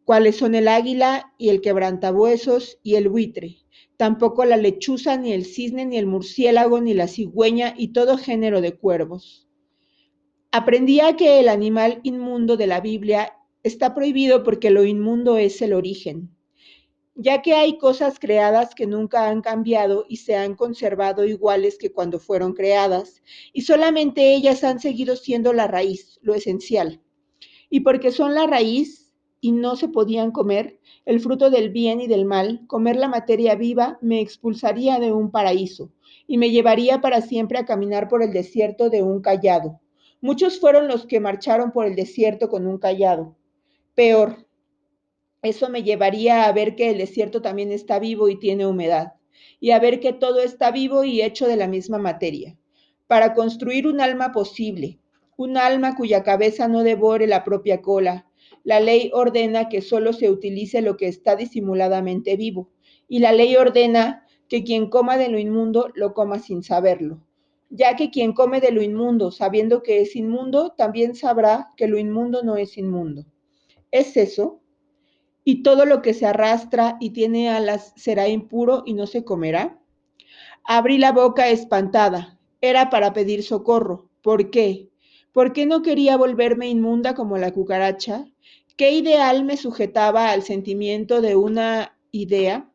cuáles 0.04 0.36
son 0.36 0.54
el 0.54 0.68
águila 0.68 1.32
y 1.38 1.48
el 1.48 1.62
quebrantabuesos 1.62 2.78
y 2.82 2.96
el 2.96 3.08
buitre, 3.08 3.56
tampoco 3.96 4.44
la 4.44 4.58
lechuza, 4.58 5.16
ni 5.16 5.32
el 5.32 5.46
cisne, 5.46 5.86
ni 5.86 5.96
el 5.96 6.04
murciélago, 6.04 6.78
ni 6.82 6.92
la 6.92 7.08
cigüeña 7.08 7.72
y 7.74 7.94
todo 7.94 8.18
género 8.18 8.60
de 8.60 8.76
cuervos. 8.76 9.48
Aprendía 10.52 11.16
que 11.16 11.40
el 11.40 11.48
animal 11.48 12.00
inmundo 12.02 12.58
de 12.58 12.66
la 12.66 12.82
Biblia 12.82 13.32
está 13.64 13.94
prohibido 13.94 14.44
porque 14.44 14.70
lo 14.70 14.84
inmundo 14.84 15.38
es 15.38 15.62
el 15.62 15.72
origen, 15.72 16.30
ya 17.14 17.40
que 17.40 17.54
hay 17.54 17.78
cosas 17.78 18.18
creadas 18.18 18.74
que 18.74 18.86
nunca 18.86 19.28
han 19.28 19.40
cambiado 19.40 20.04
y 20.06 20.18
se 20.18 20.36
han 20.36 20.54
conservado 20.54 21.24
iguales 21.24 21.78
que 21.78 21.90
cuando 21.90 22.18
fueron 22.18 22.52
creadas, 22.52 23.22
y 23.54 23.62
solamente 23.62 24.34
ellas 24.34 24.64
han 24.64 24.80
seguido 24.80 25.16
siendo 25.16 25.54
la 25.54 25.66
raíz, 25.66 26.18
lo 26.20 26.34
esencial. 26.34 27.00
Y 27.70 27.80
porque 27.80 28.12
son 28.12 28.34
la 28.34 28.46
raíz 28.46 29.14
y 29.40 29.52
no 29.52 29.76
se 29.76 29.88
podían 29.88 30.30
comer, 30.30 30.78
el 31.06 31.20
fruto 31.20 31.48
del 31.48 31.70
bien 31.70 32.02
y 32.02 32.06
del 32.06 32.26
mal, 32.26 32.66
comer 32.66 32.96
la 32.96 33.08
materia 33.08 33.54
viva 33.54 33.98
me 34.02 34.20
expulsaría 34.20 34.98
de 34.98 35.10
un 35.10 35.30
paraíso 35.30 35.90
y 36.26 36.36
me 36.36 36.50
llevaría 36.50 37.00
para 37.00 37.22
siempre 37.22 37.58
a 37.58 37.64
caminar 37.64 38.08
por 38.08 38.22
el 38.22 38.32
desierto 38.32 38.90
de 38.90 39.02
un 39.02 39.22
callado. 39.22 39.80
Muchos 40.20 40.60
fueron 40.60 40.86
los 40.86 41.06
que 41.06 41.20
marcharon 41.20 41.72
por 41.72 41.86
el 41.86 41.94
desierto 41.94 42.50
con 42.50 42.66
un 42.66 42.78
callado. 42.78 43.36
Peor, 43.94 44.48
eso 45.40 45.68
me 45.68 45.84
llevaría 45.84 46.46
a 46.46 46.52
ver 46.52 46.74
que 46.74 46.90
el 46.90 46.98
desierto 46.98 47.40
también 47.42 47.70
está 47.70 48.00
vivo 48.00 48.28
y 48.28 48.36
tiene 48.40 48.66
humedad, 48.66 49.12
y 49.60 49.70
a 49.70 49.78
ver 49.78 50.00
que 50.00 50.12
todo 50.12 50.40
está 50.40 50.72
vivo 50.72 51.04
y 51.04 51.22
hecho 51.22 51.46
de 51.46 51.56
la 51.56 51.68
misma 51.68 51.98
materia, 51.98 52.58
para 53.06 53.34
construir 53.34 53.86
un 53.86 54.00
alma 54.00 54.32
posible, 54.32 54.98
un 55.36 55.56
alma 55.56 55.94
cuya 55.94 56.24
cabeza 56.24 56.66
no 56.66 56.82
devore 56.82 57.28
la 57.28 57.44
propia 57.44 57.82
cola. 57.82 58.26
La 58.64 58.80
ley 58.80 59.12
ordena 59.14 59.68
que 59.68 59.80
solo 59.80 60.12
se 60.12 60.28
utilice 60.28 60.82
lo 60.82 60.96
que 60.96 61.06
está 61.06 61.36
disimuladamente 61.36 62.36
vivo, 62.36 62.70
y 63.06 63.20
la 63.20 63.30
ley 63.30 63.54
ordena 63.54 64.26
que 64.48 64.64
quien 64.64 64.90
coma 64.90 65.18
de 65.18 65.28
lo 65.28 65.38
inmundo 65.38 65.92
lo 65.94 66.14
coma 66.14 66.40
sin 66.40 66.64
saberlo, 66.64 67.24
ya 67.70 67.94
que 67.94 68.10
quien 68.10 68.32
come 68.32 68.60
de 68.60 68.72
lo 68.72 68.82
inmundo 68.82 69.30
sabiendo 69.30 69.84
que 69.84 70.00
es 70.00 70.16
inmundo, 70.16 70.74
también 70.76 71.14
sabrá 71.14 71.68
que 71.76 71.86
lo 71.86 71.96
inmundo 71.96 72.42
no 72.42 72.56
es 72.56 72.76
inmundo. 72.76 73.24
¿Es 73.94 74.16
eso? 74.16 74.60
¿Y 75.44 75.62
todo 75.62 75.86
lo 75.86 76.02
que 76.02 76.14
se 76.14 76.26
arrastra 76.26 76.96
y 76.98 77.10
tiene 77.10 77.48
alas 77.48 77.92
será 77.94 78.28
impuro 78.28 78.82
y 78.84 78.92
no 78.92 79.06
se 79.06 79.22
comerá? 79.22 79.80
Abrí 80.64 80.98
la 80.98 81.12
boca 81.12 81.48
espantada. 81.48 82.40
Era 82.60 82.90
para 82.90 83.12
pedir 83.12 83.44
socorro. 83.44 84.10
¿Por 84.20 84.50
qué? 84.50 84.90
¿Por 85.30 85.52
qué 85.52 85.64
no 85.64 85.82
quería 85.82 86.16
volverme 86.16 86.68
inmunda 86.68 87.14
como 87.14 87.38
la 87.38 87.52
cucaracha? 87.52 88.24
¿Qué 88.76 88.90
ideal 88.90 89.44
me 89.44 89.56
sujetaba 89.56 90.32
al 90.32 90.42
sentimiento 90.42 91.20
de 91.20 91.36
una 91.36 91.96
idea? 92.10 92.68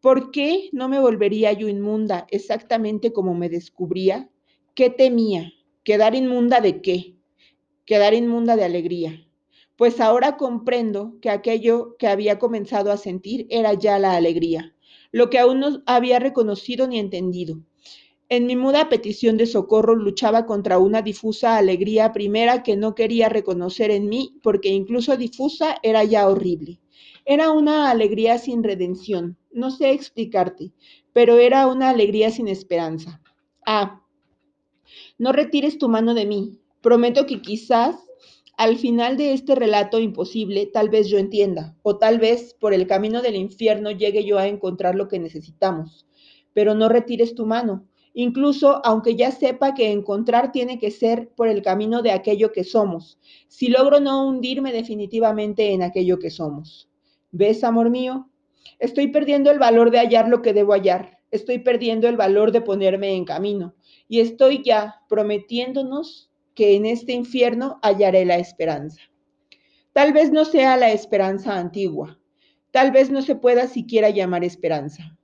¿Por 0.00 0.30
qué 0.30 0.68
no 0.70 0.88
me 0.88 1.00
volvería 1.00 1.52
yo 1.52 1.66
inmunda 1.66 2.28
exactamente 2.30 3.12
como 3.12 3.34
me 3.34 3.48
descubría? 3.48 4.30
¿Qué 4.76 4.88
temía? 4.88 5.52
¿Quedar 5.82 6.14
inmunda 6.14 6.60
de 6.60 6.80
qué? 6.80 7.16
Quedar 7.84 8.14
inmunda 8.14 8.54
de 8.54 8.62
alegría 8.62 9.27
pues 9.78 10.00
ahora 10.00 10.36
comprendo 10.36 11.14
que 11.22 11.30
aquello 11.30 11.96
que 12.00 12.08
había 12.08 12.40
comenzado 12.40 12.90
a 12.90 12.96
sentir 12.96 13.46
era 13.48 13.74
ya 13.74 14.00
la 14.00 14.16
alegría, 14.16 14.74
lo 15.12 15.30
que 15.30 15.38
aún 15.38 15.60
no 15.60 15.82
había 15.86 16.18
reconocido 16.18 16.88
ni 16.88 16.98
entendido. 16.98 17.60
En 18.28 18.46
mi 18.46 18.56
muda 18.56 18.88
petición 18.88 19.36
de 19.36 19.46
socorro 19.46 19.94
luchaba 19.94 20.46
contra 20.46 20.80
una 20.80 21.00
difusa 21.00 21.56
alegría 21.56 22.12
primera 22.12 22.64
que 22.64 22.76
no 22.76 22.96
quería 22.96 23.28
reconocer 23.28 23.92
en 23.92 24.08
mí, 24.08 24.40
porque 24.42 24.68
incluso 24.68 25.16
difusa 25.16 25.76
era 25.84 26.02
ya 26.02 26.28
horrible. 26.28 26.80
Era 27.24 27.52
una 27.52 27.88
alegría 27.88 28.38
sin 28.38 28.64
redención, 28.64 29.38
no 29.52 29.70
sé 29.70 29.92
explicarte, 29.92 30.72
pero 31.12 31.38
era 31.38 31.68
una 31.68 31.90
alegría 31.90 32.32
sin 32.32 32.48
esperanza. 32.48 33.22
Ah, 33.64 34.02
no 35.18 35.30
retires 35.30 35.78
tu 35.78 35.88
mano 35.88 36.14
de 36.14 36.26
mí. 36.26 36.58
Prometo 36.80 37.26
que 37.26 37.40
quizás 37.40 38.07
al 38.58 38.76
final 38.76 39.16
de 39.16 39.34
este 39.34 39.54
relato 39.54 40.00
imposible, 40.00 40.66
tal 40.66 40.88
vez 40.88 41.06
yo 41.06 41.18
entienda, 41.18 41.76
o 41.82 41.96
tal 41.96 42.18
vez 42.18 42.54
por 42.58 42.74
el 42.74 42.88
camino 42.88 43.22
del 43.22 43.36
infierno 43.36 43.92
llegue 43.92 44.24
yo 44.24 44.36
a 44.36 44.48
encontrar 44.48 44.96
lo 44.96 45.06
que 45.06 45.20
necesitamos. 45.20 46.08
Pero 46.54 46.74
no 46.74 46.88
retires 46.88 47.36
tu 47.36 47.46
mano, 47.46 47.86
incluso 48.14 48.84
aunque 48.84 49.14
ya 49.14 49.30
sepa 49.30 49.74
que 49.74 49.92
encontrar 49.92 50.50
tiene 50.50 50.80
que 50.80 50.90
ser 50.90 51.28
por 51.36 51.46
el 51.46 51.62
camino 51.62 52.02
de 52.02 52.10
aquello 52.10 52.50
que 52.50 52.64
somos, 52.64 53.20
si 53.46 53.68
logro 53.68 54.00
no 54.00 54.26
hundirme 54.26 54.72
definitivamente 54.72 55.72
en 55.72 55.84
aquello 55.84 56.18
que 56.18 56.30
somos. 56.30 56.90
¿Ves, 57.30 57.62
amor 57.62 57.90
mío? 57.90 58.28
Estoy 58.80 59.06
perdiendo 59.06 59.52
el 59.52 59.60
valor 59.60 59.92
de 59.92 60.00
hallar 60.00 60.28
lo 60.28 60.42
que 60.42 60.52
debo 60.52 60.72
hallar. 60.72 61.18
Estoy 61.30 61.60
perdiendo 61.60 62.08
el 62.08 62.16
valor 62.16 62.50
de 62.50 62.62
ponerme 62.62 63.14
en 63.14 63.24
camino. 63.24 63.76
Y 64.08 64.18
estoy 64.18 64.64
ya 64.64 65.02
prometiéndonos 65.08 66.27
que 66.58 66.74
en 66.74 66.86
este 66.86 67.12
infierno 67.12 67.78
hallaré 67.82 68.24
la 68.24 68.36
esperanza. 68.38 69.00
Tal 69.92 70.12
vez 70.12 70.32
no 70.32 70.44
sea 70.44 70.76
la 70.76 70.90
esperanza 70.90 71.56
antigua. 71.56 72.18
Tal 72.72 72.90
vez 72.90 73.12
no 73.12 73.22
se 73.22 73.36
pueda 73.36 73.68
siquiera 73.68 74.10
llamar 74.10 74.42
esperanza. 74.42 75.16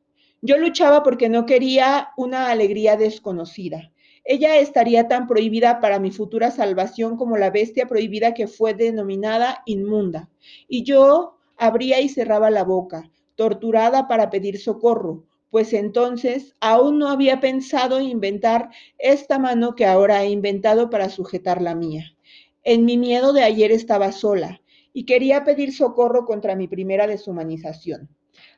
Yo 0.43 0.59
luchaba 0.59 1.03
porque 1.03 1.29
no 1.29 1.45
quería 1.45 2.11
una 2.17 2.51
alegría 2.51 2.97
desconocida. 2.97 3.91
Ella 4.23 4.59
estaría 4.59 5.09
tan 5.09 5.27
prohibida 5.27 5.81
para 5.81 5.99
mi 5.99 6.13
futura 6.13 6.53
salvación 6.53 7.17
como 7.17 7.37
la 7.37 7.51
bestia 7.51 7.89
prohibida 7.89 8.33
que 8.33 8.47
fue 8.47 8.73
denominada 8.73 9.65
inmunda. 9.67 10.31
Y 10.69 10.85
yo 10.85 11.41
abría 11.57 12.01
y 12.01 12.09
cerraba 12.09 12.49
la 12.49 12.63
boca, 12.63 13.11
torturada 13.35 14.07
para 14.07 14.31
pedir 14.31 14.61
socorro, 14.61 15.25
pues 15.55 15.73
entonces 15.73 16.53
aún 16.59 16.99
no 16.99 17.09
había 17.11 17.39
pensado 17.39 18.01
inventar 18.01 18.71
esta 18.99 19.39
mano 19.39 19.77
que 19.77 19.87
ahora 19.87 20.25
he 20.25 20.31
inventado 20.31 20.91
para 20.91 21.09
sujetar 21.09 21.63
la 21.63 21.77
mía. 21.77 22.17
En 22.65 22.85
mi 22.85 22.99
miedo 22.99 23.33
de 23.33 23.45
ayer 23.45 23.71
estaba 23.71 24.11
sola 24.11 24.61
y 24.93 25.07
quería 25.07 25.45
pedir 25.45 25.73
socorro 25.73 26.25
contra 26.27 26.57
mi 26.57 26.67
primera 26.67 27.07
deshumanización. 27.07 28.09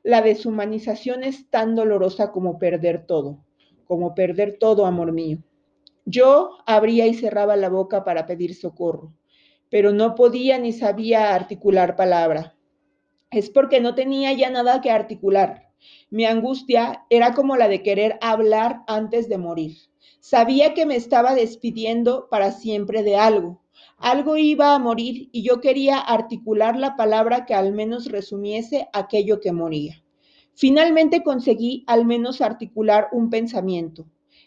La 0.04 0.22
deshumanización 0.22 1.22
es 1.22 1.50
tan 1.50 1.74
dolorosa 1.74 2.32
como 2.32 2.58
perder 2.58 3.04
todo, 3.04 3.44
como 3.84 4.14
perder 4.14 4.56
todo, 4.58 4.86
amor 4.86 5.12
mío. 5.12 5.44
Yo 6.06 6.56
abría 6.64 7.06
y 7.06 7.12
cerraba 7.12 7.56
la 7.56 7.68
boca 7.68 8.04
para 8.04 8.24
pedir 8.24 8.54
socorro, 8.54 9.12
pero 9.68 9.92
no 9.92 10.14
podía 10.14 10.58
ni 10.58 10.72
sabía 10.72 11.34
articular 11.34 11.94
palabra. 11.94 12.56
Es 13.30 13.50
porque 13.50 13.82
no 13.82 13.94
tenía 13.94 14.32
ya 14.32 14.48
nada 14.48 14.80
que 14.80 14.90
articular. 14.90 15.65
Mi 16.10 16.24
angustia 16.24 17.04
era 17.10 17.34
como 17.34 17.56
la 17.56 17.68
de 17.68 17.82
querer 17.82 18.18
hablar 18.20 18.82
antes 18.86 19.28
de 19.28 19.38
morir. 19.38 19.76
Sabía 20.20 20.74
que 20.74 20.86
me 20.86 20.96
estaba 20.96 21.34
despidiendo 21.34 22.28
para 22.30 22.52
siempre 22.52 23.02
de 23.02 23.16
algo. 23.16 23.62
Algo 23.98 24.36
iba 24.36 24.74
a 24.74 24.78
morir 24.78 25.28
y 25.32 25.42
yo 25.42 25.60
quería 25.60 25.98
articular 25.98 26.76
la 26.76 26.96
palabra 26.96 27.46
que 27.46 27.54
al 27.54 27.72
menos 27.72 28.06
resumiese 28.06 28.88
aquello 28.92 29.40
que 29.40 29.52
moría. 29.52 30.02
Finalmente 30.54 31.22
conseguí 31.22 31.84
al 31.86 32.06
menos 32.06 32.40
articular 32.40 33.08
un 33.12 33.30
pensamiento. 33.30 34.06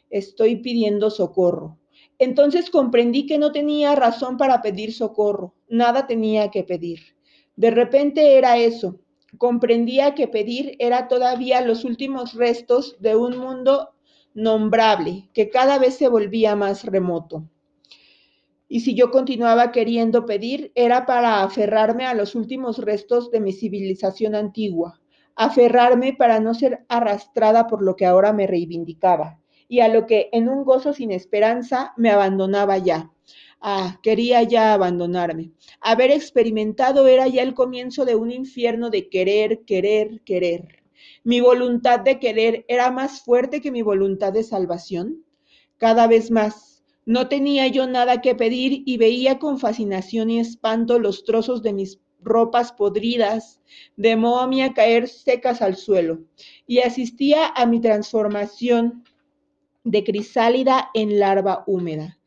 Estoy 0.09 0.57
pidiendo 0.57 1.09
socorro. 1.09 1.77
Entonces 2.17 2.69
comprendí 2.69 3.25
que 3.25 3.37
no 3.37 3.51
tenía 3.51 3.95
razón 3.95 4.37
para 4.37 4.61
pedir 4.61 4.93
socorro. 4.93 5.53
Nada 5.69 6.07
tenía 6.07 6.49
que 6.49 6.63
pedir. 6.63 6.99
De 7.55 7.71
repente 7.71 8.37
era 8.37 8.57
eso. 8.57 8.99
Comprendía 9.37 10.15
que 10.15 10.27
pedir 10.27 10.75
era 10.79 11.07
todavía 11.07 11.61
los 11.61 11.85
últimos 11.85 12.33
restos 12.33 12.97
de 12.99 13.15
un 13.15 13.37
mundo 13.37 13.91
nombrable 14.33 15.29
que 15.33 15.49
cada 15.49 15.77
vez 15.77 15.95
se 15.95 16.07
volvía 16.07 16.55
más 16.55 16.83
remoto. 16.85 17.43
Y 18.67 18.81
si 18.81 18.95
yo 18.95 19.11
continuaba 19.11 19.71
queriendo 19.71 20.25
pedir, 20.25 20.71
era 20.75 21.05
para 21.05 21.43
aferrarme 21.43 22.05
a 22.05 22.13
los 22.13 22.35
últimos 22.35 22.77
restos 22.77 23.31
de 23.31 23.39
mi 23.39 23.51
civilización 23.51 24.35
antigua, 24.35 25.01
aferrarme 25.35 26.13
para 26.13 26.39
no 26.39 26.53
ser 26.53 26.85
arrastrada 26.87 27.67
por 27.67 27.81
lo 27.81 27.95
que 27.95 28.05
ahora 28.05 28.33
me 28.33 28.45
reivindicaba 28.45 29.39
y 29.67 29.81
a 29.81 29.87
lo 29.87 30.05
que 30.05 30.29
en 30.33 30.49
un 30.49 30.63
gozo 30.65 30.93
sin 30.93 31.11
esperanza 31.11 31.93
me 31.95 32.09
abandonaba 32.09 32.77
ya. 32.77 33.11
Ah, 33.61 33.99
quería 34.01 34.43
ya 34.43 34.73
abandonarme. 34.73 35.51
Haber 35.81 36.11
experimentado 36.11 37.07
era 37.07 37.27
ya 37.27 37.43
el 37.43 37.53
comienzo 37.53 38.05
de 38.05 38.15
un 38.15 38.31
infierno 38.31 38.89
de 38.89 39.09
querer, 39.09 39.65
querer, 39.65 40.21
querer. 40.21 40.83
Mi 41.23 41.41
voluntad 41.41 41.99
de 41.99 42.19
querer 42.19 42.65
era 42.69 42.89
más 42.91 43.21
fuerte 43.21 43.59
que 43.59 43.71
mi 43.71 43.81
voluntad 43.81 44.31
de 44.31 44.43
salvación. 44.43 45.25
Cada 45.77 46.07
vez 46.07 46.31
más, 46.31 46.83
no 47.05 47.27
tenía 47.27 47.67
yo 47.67 47.87
nada 47.87 48.21
que 48.21 48.35
pedir 48.35 48.83
y 48.85 48.97
veía 48.97 49.39
con 49.39 49.59
fascinación 49.59 50.29
y 50.29 50.39
espanto 50.39 50.99
los 50.99 51.25
trozos 51.25 51.61
de 51.61 51.73
mis 51.73 51.99
ropas 52.21 52.71
podridas 52.71 53.61
de 53.97 54.15
momia 54.15 54.73
caer 54.73 55.07
secas 55.07 55.61
al 55.61 55.75
suelo, 55.75 56.19
y 56.67 56.79
asistía 56.79 57.47
a 57.47 57.65
mi 57.65 57.79
transformación 57.79 59.03
de 59.83 60.03
crisálida 60.03 60.89
en 60.93 61.19
larva 61.19 61.63
húmeda. 61.65 62.18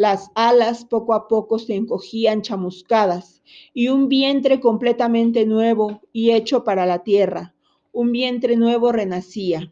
Las 0.00 0.30
alas 0.34 0.86
poco 0.86 1.12
a 1.12 1.28
poco 1.28 1.58
se 1.58 1.74
encogían 1.74 2.40
chamuscadas 2.40 3.42
y 3.74 3.88
un 3.88 4.08
vientre 4.08 4.58
completamente 4.58 5.44
nuevo 5.44 6.00
y 6.10 6.30
hecho 6.30 6.64
para 6.64 6.86
la 6.86 7.00
tierra, 7.00 7.54
un 7.92 8.10
vientre 8.10 8.56
nuevo 8.56 8.92
renacía. 8.92 9.70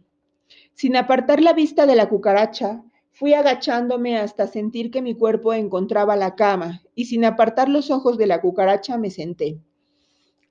Sin 0.75 0.97
apartar 0.97 1.41
la 1.41 1.55
vista 1.55 1.87
de 1.87 1.97
la 1.97 2.11
cucaracha, 2.11 2.85
fui 3.11 3.33
agachándome 3.33 4.19
hasta 4.19 4.47
sentir 4.47 4.91
que 4.91 5.01
mi 5.01 5.15
cuerpo 5.15 5.55
encontraba 5.55 6.15
la 6.15 6.35
cama 6.35 6.83
y 6.95 7.07
sin 7.07 7.25
apartar 7.25 7.71
los 7.71 7.91
ojos 7.91 8.19
de 8.19 8.27
la 8.27 8.43
cucaracha 8.43 8.99
me 8.99 9.09
senté. 9.09 9.59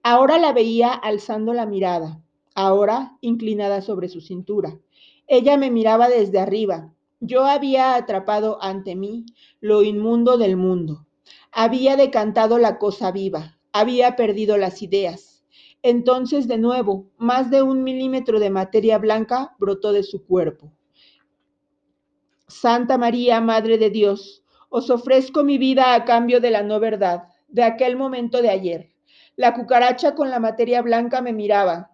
Ahora 0.01 0.39
la 0.39 0.53
veía 0.53 0.91
alzando 0.91 1.53
la 1.53 1.67
mirada, 1.67 2.19
ahora 2.55 3.15
inclinada 3.21 3.83
sobre 3.83 4.09
su 4.09 4.21
cintura. 4.21 4.79
Ella 5.27 5.55
me 5.55 5.69
miraba 5.69 6.09
desde 6.09 6.39
arriba. 6.39 6.95
Yo 7.19 7.45
había 7.45 7.95
atrapado 7.95 8.61
ante 8.61 8.95
mí 8.95 9.25
lo 9.59 9.81
inmundo 9.81 10.37
del 10.37 10.55
mundo. 10.55 11.07
Había 11.51 11.95
decantado 11.95 12.59
la 12.59 12.77
cosa 12.77 13.11
viva. 13.11 13.57
Había 13.71 14.15
perdido 14.15 14.57
las 14.57 14.81
ideas. 14.81 15.43
Entonces, 15.81 16.47
de 16.47 16.57
nuevo, 16.57 17.09
más 17.17 17.49
de 17.49 17.61
un 17.61 17.83
milímetro 17.83 18.39
de 18.39 18.49
materia 18.49 18.97
blanca 18.97 19.55
brotó 19.57 19.93
de 19.93 20.03
su 20.03 20.25
cuerpo. 20.25 20.71
Santa 22.47 22.97
María, 22.97 23.41
Madre 23.41 23.77
de 23.77 23.89
Dios, 23.89 24.43
os 24.69 24.89
ofrezco 24.89 25.43
mi 25.43 25.57
vida 25.57 25.95
a 25.95 26.05
cambio 26.05 26.39
de 26.39 26.51
la 26.51 26.61
no 26.61 26.79
verdad, 26.79 27.23
de 27.47 27.63
aquel 27.63 27.97
momento 27.97 28.41
de 28.41 28.49
ayer. 28.49 28.89
La 29.35 29.53
cucaracha 29.53 30.15
con 30.15 30.29
la 30.29 30.39
materia 30.39 30.81
blanca 30.81 31.21
me 31.21 31.33
miraba. 31.33 31.91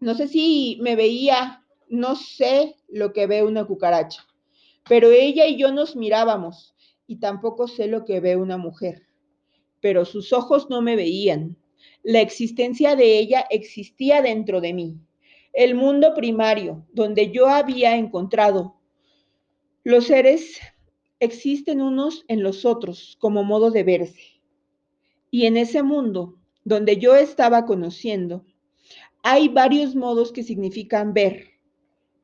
No 0.00 0.14
sé 0.14 0.28
si 0.28 0.78
me 0.82 0.96
veía, 0.96 1.64
no 1.88 2.16
sé 2.16 2.76
lo 2.88 3.12
que 3.12 3.26
ve 3.26 3.42
una 3.42 3.64
cucaracha, 3.64 4.26
pero 4.88 5.10
ella 5.10 5.46
y 5.46 5.56
yo 5.56 5.72
nos 5.72 5.96
mirábamos 5.96 6.74
y 7.06 7.16
tampoco 7.16 7.68
sé 7.68 7.86
lo 7.86 8.04
que 8.04 8.20
ve 8.20 8.36
una 8.36 8.56
mujer. 8.56 9.02
Pero 9.80 10.04
sus 10.04 10.32
ojos 10.32 10.70
no 10.70 10.82
me 10.82 10.96
veían. 10.96 11.56
La 12.02 12.20
existencia 12.20 12.96
de 12.96 13.18
ella 13.18 13.44
existía 13.50 14.22
dentro 14.22 14.60
de 14.60 14.72
mí. 14.72 15.00
El 15.52 15.74
mundo 15.74 16.14
primario, 16.14 16.86
donde 16.92 17.30
yo 17.30 17.48
había 17.48 17.96
encontrado. 17.96 18.76
Los 19.84 20.06
seres 20.06 20.58
existen 21.20 21.80
unos 21.80 22.24
en 22.28 22.42
los 22.42 22.64
otros 22.64 23.16
como 23.20 23.44
modo 23.44 23.70
de 23.70 23.84
verse. 23.84 24.42
Y 25.30 25.46
en 25.46 25.56
ese 25.56 25.82
mundo 25.82 26.38
donde 26.64 26.98
yo 26.98 27.14
estaba 27.14 27.64
conociendo, 27.64 28.44
hay 29.22 29.48
varios 29.48 29.94
modos 29.94 30.32
que 30.32 30.42
significan 30.42 31.12
ver. 31.12 31.48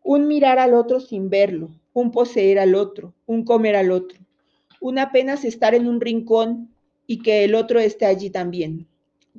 Un 0.02 0.26
mirar 0.26 0.58
al 0.58 0.74
otro 0.74 1.00
sin 1.00 1.28
verlo, 1.28 1.70
un 2.00 2.10
poseer 2.10 2.58
al 2.58 2.74
otro, 2.74 3.14
un 3.26 3.44
comer 3.44 3.76
al 3.76 3.90
otro, 3.90 4.18
un 4.80 4.98
apenas 4.98 5.44
estar 5.44 5.74
en 5.74 5.86
un 5.86 6.00
rincón 6.00 6.74
y 7.06 7.22
que 7.22 7.44
el 7.44 7.54
otro 7.54 7.80
esté 7.80 8.06
allí 8.06 8.30
también. 8.30 8.86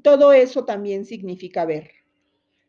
Todo 0.02 0.34
eso 0.34 0.65
también 0.65 1.06
significa 1.06 1.65
ver. 1.65 1.91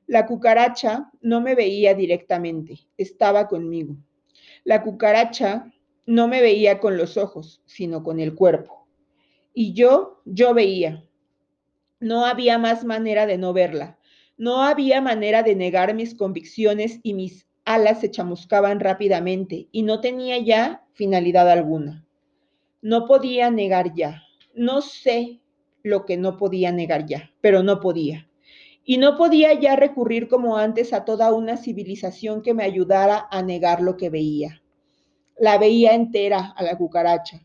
La 0.07 0.26
cucaracha 0.26 1.11
no 1.20 1.40
me 1.40 1.55
veía 1.55 1.94
directamente, 1.94 2.81
estaba 2.96 3.48
conmigo. 3.48 3.96
La 4.64 4.83
cucaracha 4.83 5.72
no 6.07 6.29
me 6.29 6.42
veía 6.42 6.81
con 6.81 6.96
los 6.96 7.16
ojos, 7.16 7.62
sino 7.66 8.03
con 8.03 8.20
el 8.20 8.35
cuerpo. 8.35 8.87
Y 9.55 9.72
yo, 9.72 10.20
yo 10.24 10.55
veía, 10.55 11.05
no 12.00 12.24
había 12.24 12.59
más 12.59 12.85
manera 12.85 13.26
de 13.26 13.38
no 13.38 13.53
verla. 13.53 13.98
No 14.37 14.62
había 14.62 15.00
manera 15.03 15.42
de 15.42 15.55
negar 15.55 15.94
mis 15.94 16.14
convicciones 16.14 16.98
y 17.03 17.12
mis 17.12 17.46
alas 17.74 18.00
se 18.00 18.11
chamuscaban 18.11 18.80
rápidamente 18.80 19.68
y 19.70 19.83
no 19.83 20.00
tenía 20.00 20.38
ya 20.38 20.85
finalidad 20.92 21.48
alguna. 21.48 22.04
No 22.83 23.06
podía 23.06 23.50
negar 23.50 23.94
ya. 23.94 24.22
No 24.54 24.80
sé 24.80 25.40
lo 25.85 26.04
que 26.04 26.16
no 26.16 26.37
podía 26.37 26.72
negar 26.72 27.06
ya, 27.06 27.30
pero 27.40 27.62
no 27.62 27.78
podía. 27.78 28.28
Y 28.85 28.98
no 28.98 29.16
podía 29.16 29.52
ya 29.54 29.76
recurrir 29.76 30.26
como 30.26 30.56
antes 30.56 30.92
a 30.92 31.04
toda 31.04 31.33
una 31.33 31.56
civilización 31.56 32.42
que 32.42 32.54
me 32.54 32.64
ayudara 32.64 33.28
a 33.30 33.40
negar 33.40 33.83
lo 33.83 33.96
que 33.96 34.11
veía. 34.11 34.62
La 35.38 35.56
veía 35.56 35.94
entera 35.94 36.52
a 36.56 36.64
la 36.64 36.76
cucaracha. 36.76 37.40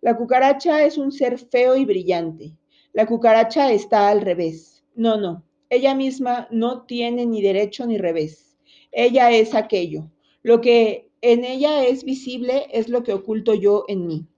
La 0.00 0.16
cucaracha 0.16 0.84
es 0.84 0.98
un 0.98 1.10
ser 1.10 1.36
feo 1.36 1.76
y 1.76 1.84
brillante. 1.84 2.52
La 2.92 3.06
cucaracha 3.06 3.72
está 3.72 4.08
al 4.08 4.20
revés. 4.20 4.84
No, 4.94 5.16
no. 5.16 5.42
Ella 5.68 5.96
misma 5.96 6.46
no 6.52 6.82
tiene 6.82 7.26
ni 7.26 7.42
derecho 7.42 7.86
ni 7.86 7.98
revés. 7.98 8.53
Ella 8.96 9.32
es 9.32 9.54
aquello. 9.54 10.08
Lo 10.44 10.60
que 10.60 11.10
en 11.20 11.44
ella 11.44 11.84
es 11.84 12.04
visible 12.04 12.68
es 12.70 12.88
lo 12.88 13.02
que 13.02 13.12
oculto 13.12 13.52
yo 13.52 13.84
en 13.88 14.06
mí. 14.06 14.28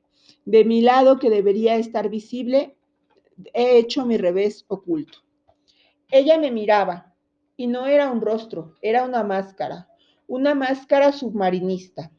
De 0.46 0.64
mi 0.64 0.80
lado 0.80 1.18
que 1.18 1.28
debería 1.28 1.76
estar 1.76 2.08
visible, 2.08 2.74
he 3.52 3.76
hecho 3.76 4.06
mi 4.06 4.16
revés 4.16 4.64
oculto. 4.68 5.18
Ella 6.10 6.38
me 6.38 6.50
miraba. 6.50 7.14
Y 7.58 7.66
no 7.66 7.86
era 7.86 8.10
un 8.10 8.20
rostro, 8.20 8.74
era 8.80 9.04
una 9.04 9.22
máscara, 9.24 9.88
una 10.26 10.54
máscara 10.54 11.12
submarinista. 11.12 12.10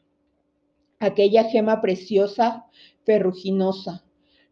Aquella 1.00 1.44
gema 1.44 1.80
preciosa, 1.80 2.66
ferruginosa. 3.04 4.04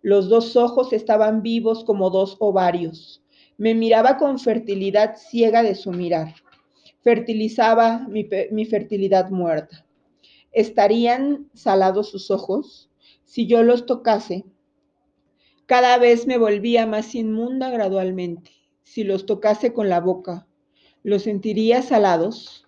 Los 0.03 0.29
dos 0.29 0.57
ojos 0.57 0.93
estaban 0.93 1.43
vivos 1.43 1.85
como 1.85 2.11
dos 2.11 2.37
ovarios. 2.41 3.23
Me 3.59 3.75
miraba 3.75 4.17
con 4.17 4.39
fertilidad 4.39 5.17
ciega 5.17 5.63
de 5.63 5.75
su 5.75 5.91
mirar. 5.93 6.35
Fertilizaba 7.07 8.05
mi, 8.09 8.65
fertilidad 8.65 9.31
muerta. 9.31 9.87
¿Estarían 10.51 11.49
salados 11.55 12.11
sus 12.11 12.33
ojos? 12.33 12.91
Si 13.23 13.47
yo 13.47 13.63
los 13.63 13.87
tocase, 13.87 14.45
cada 15.67 15.99
vez 15.99 16.27
me 16.27 16.37
volvía 16.37 16.85
más 16.85 17.15
inmunda 17.15 17.71
gradualmente. 17.71 18.51
Si 18.83 19.05
los 19.05 19.25
tocase 19.25 19.73
con 19.73 19.89
la 19.89 20.01
boca, 20.01 20.49
¿los 21.05 21.23
sentiría 21.23 21.81
salados? 21.81 22.67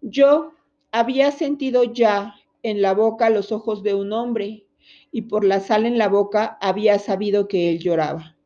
Yo 0.00 0.50
había 0.90 1.30
sentido 1.30 1.84
ya 1.84 2.34
en 2.64 2.82
la 2.82 2.92
boca 2.92 3.30
los 3.30 3.52
ojos 3.52 3.84
de 3.84 3.94
un 3.94 4.12
hombre 4.12 4.66
y 5.12 5.22
por 5.22 5.44
la 5.44 5.60
sal 5.60 5.86
en 5.86 5.96
la 5.96 6.08
boca 6.08 6.58
había 6.60 6.98
sabido 6.98 7.46
que 7.46 7.70
él 7.70 7.78
lloraba. 7.78 8.36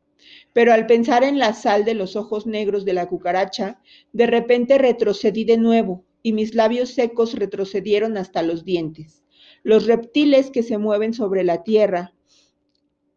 Pero 0.55 0.71
al 0.71 0.87
pensar 0.87 1.25
en 1.25 1.37
la 1.37 1.51
sal 1.51 1.83
de 1.83 1.95
los 1.95 2.15
ojos 2.15 2.45
negros 2.45 2.85
de 2.85 2.93
la 2.93 3.09
cucaracha, 3.09 3.81
de 4.13 4.25
repente 4.25 4.77
retrocedí 4.77 5.43
de 5.43 5.57
nuevo 5.57 6.05
y 6.23 6.31
mis 6.31 6.55
labios 6.55 6.91
secos 6.91 7.33
retrocedieron 7.33 8.15
hasta 8.15 8.41
los 8.41 8.63
dientes. 8.63 9.21
Los 9.63 9.85
reptiles 9.85 10.51
que 10.51 10.63
se 10.63 10.77
mueven 10.77 11.13
sobre 11.13 11.43
la 11.43 11.63
tierra 11.63 12.13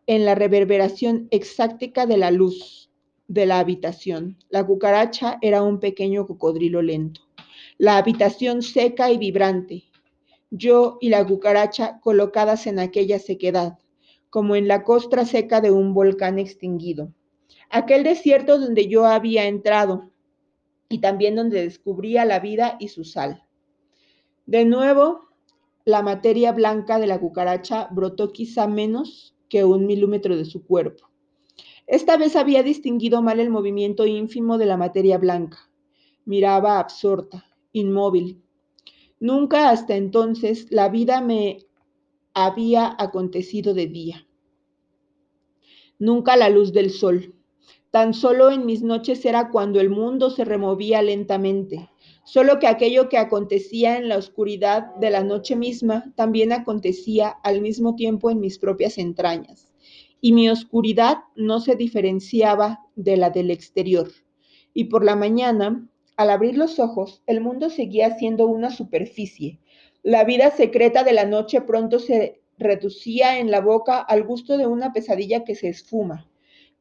en 0.09 0.25
la 0.25 0.35
reverberación 0.35 1.29
exáctica 1.31 2.07
de 2.07 2.17
la 2.17 2.33
luz 2.33 2.91
de 3.29 3.47
la 3.47 3.61
habitación. 3.61 4.37
La 4.49 4.67
cucaracha 4.67 5.39
era 5.41 5.63
un 5.63 5.79
pequeño 5.79 6.27
cocodrilo 6.27 6.83
lento. 6.83 7.21
La 7.77 7.99
habitación 7.99 8.63
seca 8.63 9.13
y 9.13 9.17
vibrante. 9.17 9.85
Yo 10.51 10.99
y 11.01 11.11
la 11.11 11.25
cucaracha 11.25 12.01
colocadas 12.01 12.67
en 12.67 12.81
aquella 12.81 13.21
sequedad, 13.21 13.79
como 14.29 14.57
en 14.57 14.67
la 14.67 14.83
costra 14.83 15.25
seca 15.25 15.61
de 15.61 15.71
un 15.71 15.95
volcán 15.95 16.41
extinguido. 16.41 17.15
Aquel 17.71 18.03
desierto 18.03 18.59
donde 18.59 18.89
yo 18.89 19.07
había 19.07 19.47
entrado 19.47 20.11
y 20.89 21.01
también 21.01 21.37
donde 21.37 21.63
descubría 21.63 22.25
la 22.25 22.41
vida 22.41 22.77
y 22.81 22.89
su 22.89 23.05
sal. 23.05 23.45
De 24.47 24.65
nuevo, 24.65 25.29
la 25.85 26.03
materia 26.03 26.53
blanca 26.53 26.99
de 26.99 27.07
la 27.07 27.21
cucaracha 27.21 27.89
brotó 27.91 28.33
quizá 28.33 28.67
menos 28.67 29.35
que 29.49 29.65
un 29.65 29.87
milímetro 29.87 30.37
de 30.37 30.45
su 30.45 30.65
cuerpo. 30.65 31.09
Esta 31.87 32.17
vez 32.19 32.37
había 32.37 32.63
distinguido 32.63 33.23
mal 33.23 33.41
el 33.41 33.49
movimiento 33.49 34.07
ínfimo 34.07 34.59
de 34.59 34.67
la 34.67 34.77
materia 34.77 35.17
blanca. 35.17 35.71
Miraba 36.27 36.79
absorta, 36.79 37.47
inmóvil. 37.73 38.43
Nunca 39.21 39.71
hasta 39.71 39.97
entonces 39.97 40.67
la 40.71 40.91
vida 40.91 41.23
me 41.23 41.67
había 42.35 42.95
acontecido 42.99 43.73
de 43.73 43.87
día. 43.87 44.27
Nunca 45.99 46.37
la 46.37 46.51
luz 46.51 46.73
del 46.73 46.91
sol. 46.91 47.35
Tan 47.99 48.15
solo 48.15 48.53
en 48.53 48.65
mis 48.65 48.81
noches 48.81 49.25
era 49.25 49.51
cuando 49.51 49.81
el 49.81 49.91
mundo 49.91 50.31
se 50.31 50.45
removía 50.45 51.03
lentamente, 51.03 51.91
solo 52.23 52.61
que 52.61 52.69
aquello 52.69 53.09
que 53.09 53.19
acontecía 53.19 53.97
en 53.97 54.09
la 54.09 54.19
oscuridad 54.19 54.95
de 55.01 55.11
la 55.11 55.25
noche 55.25 55.57
misma 55.57 56.13
también 56.15 56.53
acontecía 56.53 57.31
al 57.43 57.61
mismo 57.61 57.97
tiempo 57.97 58.31
en 58.31 58.39
mis 58.39 58.61
propias 58.61 58.99
entrañas, 58.99 59.75
y 60.21 60.31
mi 60.31 60.49
oscuridad 60.49 61.25
no 61.35 61.59
se 61.59 61.75
diferenciaba 61.75 62.87
de 62.95 63.17
la 63.17 63.31
del 63.31 63.51
exterior. 63.51 64.09
Y 64.75 64.85
por 64.85 65.05
la 65.05 65.17
mañana, 65.17 65.85
al 66.17 66.31
abrir 66.31 66.57
los 66.57 66.79
ojos, 66.79 67.25
el 67.27 67.41
mundo 67.41 67.69
seguía 67.69 68.17
siendo 68.17 68.47
una 68.47 68.71
superficie. 68.71 69.59
La 70.05 70.23
vida 70.23 70.53
secreta 70.53 71.03
de 71.03 71.15
la 71.15 71.25
noche 71.25 71.63
pronto 71.63 71.99
se 71.99 72.43
reducía 72.59 73.41
en 73.41 73.51
la 73.51 73.61
boca 73.61 73.99
al 73.99 74.23
gusto 74.23 74.57
de 74.57 74.69
una 74.69 74.93
pesadilla 74.93 75.43
que 75.43 75.57
se 75.57 75.69
esfuma. 75.69 76.29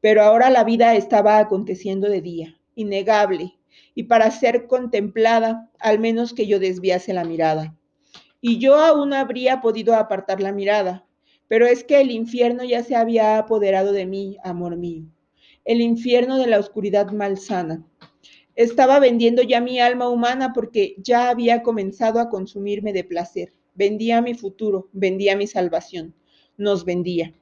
Pero 0.00 0.22
ahora 0.22 0.50
la 0.50 0.64
vida 0.64 0.94
estaba 0.94 1.38
aconteciendo 1.38 2.08
de 2.08 2.20
día, 2.20 2.60
innegable, 2.74 3.58
y 3.94 4.04
para 4.04 4.30
ser 4.30 4.66
contemplada, 4.66 5.70
al 5.80 5.98
menos 5.98 6.32
que 6.32 6.46
yo 6.46 6.58
desviase 6.58 7.12
la 7.12 7.24
mirada. 7.24 7.76
Y 8.40 8.58
yo 8.58 8.76
aún 8.76 9.12
habría 9.12 9.60
podido 9.60 9.94
apartar 9.96 10.40
la 10.40 10.52
mirada, 10.52 11.04
pero 11.48 11.66
es 11.66 11.82
que 11.82 12.00
el 12.00 12.10
infierno 12.10 12.62
ya 12.62 12.84
se 12.84 12.94
había 12.94 13.38
apoderado 13.38 13.92
de 13.92 14.06
mí, 14.06 14.36
amor 14.44 14.76
mío, 14.76 15.04
el 15.64 15.80
infierno 15.80 16.38
de 16.38 16.46
la 16.46 16.60
oscuridad 16.60 17.10
malsana. 17.10 17.84
Estaba 18.54 19.00
vendiendo 19.00 19.42
ya 19.42 19.60
mi 19.60 19.80
alma 19.80 20.08
humana 20.08 20.52
porque 20.52 20.94
ya 20.98 21.30
había 21.30 21.62
comenzado 21.62 22.20
a 22.20 22.28
consumirme 22.28 22.92
de 22.92 23.04
placer. 23.04 23.52
Vendía 23.74 24.20
mi 24.20 24.34
futuro, 24.34 24.88
vendía 24.92 25.36
mi 25.36 25.46
salvación, 25.46 26.14
nos 26.56 26.84
vendía. 26.84 27.34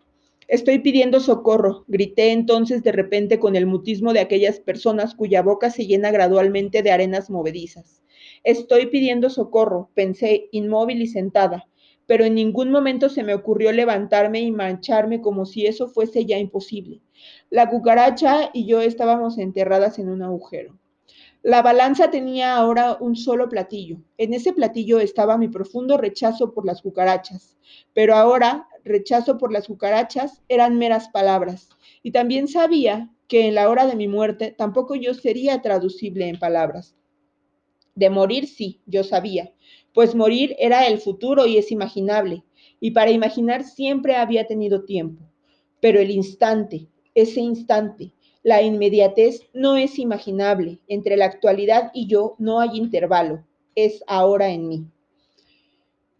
Estoy 0.48 0.78
pidiendo 0.78 1.18
socorro, 1.18 1.84
grité 1.88 2.30
entonces 2.30 2.84
de 2.84 2.92
repente 2.92 3.40
con 3.40 3.56
el 3.56 3.66
mutismo 3.66 4.12
de 4.12 4.20
aquellas 4.20 4.60
personas 4.60 5.16
cuya 5.16 5.42
boca 5.42 5.70
se 5.70 5.86
llena 5.86 6.12
gradualmente 6.12 6.82
de 6.82 6.92
arenas 6.92 7.30
movedizas. 7.30 8.04
Estoy 8.44 8.86
pidiendo 8.86 9.28
socorro, 9.28 9.90
pensé, 9.94 10.48
inmóvil 10.52 11.02
y 11.02 11.08
sentada, 11.08 11.66
pero 12.06 12.24
en 12.24 12.36
ningún 12.36 12.70
momento 12.70 13.08
se 13.08 13.24
me 13.24 13.34
ocurrió 13.34 13.72
levantarme 13.72 14.38
y 14.38 14.52
mancharme 14.52 15.20
como 15.20 15.46
si 15.46 15.66
eso 15.66 15.88
fuese 15.88 16.24
ya 16.26 16.38
imposible. 16.38 17.02
La 17.50 17.68
cucaracha 17.68 18.50
y 18.52 18.66
yo 18.66 18.80
estábamos 18.80 19.38
enterradas 19.38 19.98
en 19.98 20.08
un 20.08 20.22
agujero. 20.22 20.78
La 21.42 21.62
balanza 21.62 22.10
tenía 22.10 22.56
ahora 22.56 22.98
un 23.00 23.16
solo 23.16 23.48
platillo. 23.48 23.98
En 24.16 24.32
ese 24.32 24.52
platillo 24.52 25.00
estaba 25.00 25.38
mi 25.38 25.48
profundo 25.48 25.96
rechazo 25.96 26.52
por 26.52 26.64
las 26.64 26.82
cucarachas, 26.82 27.56
pero 27.92 28.14
ahora 28.14 28.68
rechazo 28.86 29.36
por 29.36 29.52
las 29.52 29.66
cucarachas 29.66 30.42
eran 30.48 30.78
meras 30.78 31.08
palabras, 31.08 31.68
y 32.02 32.12
también 32.12 32.48
sabía 32.48 33.10
que 33.28 33.48
en 33.48 33.54
la 33.54 33.68
hora 33.68 33.86
de 33.86 33.96
mi 33.96 34.08
muerte 34.08 34.54
tampoco 34.56 34.94
yo 34.94 35.12
sería 35.12 35.60
traducible 35.60 36.28
en 36.28 36.38
palabras. 36.38 36.96
De 37.94 38.08
morir 38.08 38.46
sí, 38.46 38.80
yo 38.86 39.04
sabía, 39.04 39.52
pues 39.92 40.14
morir 40.14 40.54
era 40.58 40.86
el 40.86 40.98
futuro 40.98 41.46
y 41.46 41.58
es 41.58 41.72
imaginable, 41.72 42.44
y 42.80 42.92
para 42.92 43.10
imaginar 43.10 43.64
siempre 43.64 44.16
había 44.16 44.46
tenido 44.46 44.84
tiempo. 44.84 45.22
Pero 45.80 46.00
el 46.00 46.10
instante, 46.10 46.88
ese 47.14 47.40
instante, 47.40 48.12
la 48.42 48.62
inmediatez 48.62 49.40
no 49.52 49.76
es 49.76 49.98
imaginable. 49.98 50.78
Entre 50.86 51.16
la 51.16 51.24
actualidad 51.24 51.90
y 51.92 52.06
yo 52.06 52.36
no 52.38 52.60
hay 52.60 52.76
intervalo, 52.76 53.44
es 53.74 54.04
ahora 54.06 54.50
en 54.50 54.68
mí. 54.68 54.84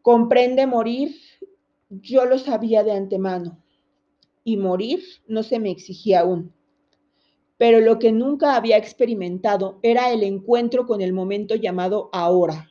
Comprende 0.03 0.67
morir 0.67 1.15
yo 2.01 2.25
lo 2.25 2.39
sabía 2.39 2.83
de 2.83 2.93
antemano 2.93 3.63
y 4.45 4.57
morir 4.57 5.03
no 5.27 5.43
se 5.43 5.59
me 5.59 5.71
exigía 5.71 6.21
aún. 6.21 6.53
Pero 7.59 7.81
lo 7.81 7.99
que 7.99 8.13
nunca 8.13 8.57
había 8.57 8.77
experimentado 8.77 9.79
era 9.83 10.13
el 10.13 10.23
encuentro 10.23 10.87
con 10.87 11.01
el 11.01 11.13
momento 11.13 11.55
llamado 11.55 12.11
ahora. 12.13 12.71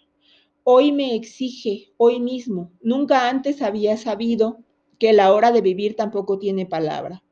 Hoy 0.64 0.92
me 0.92 1.16
exige, 1.16 1.94
hoy 1.98 2.20
mismo. 2.20 2.72
Nunca 2.82 3.30
antes 3.30 3.62
había 3.62 3.98
sabido 3.98 4.60
que 5.00 5.14
la 5.14 5.34
hora 5.34 5.52
de 5.52 5.62
vivir 5.62 5.96
tampoco 5.96 6.40
tiene 6.40 6.66
palabra. 6.66 7.24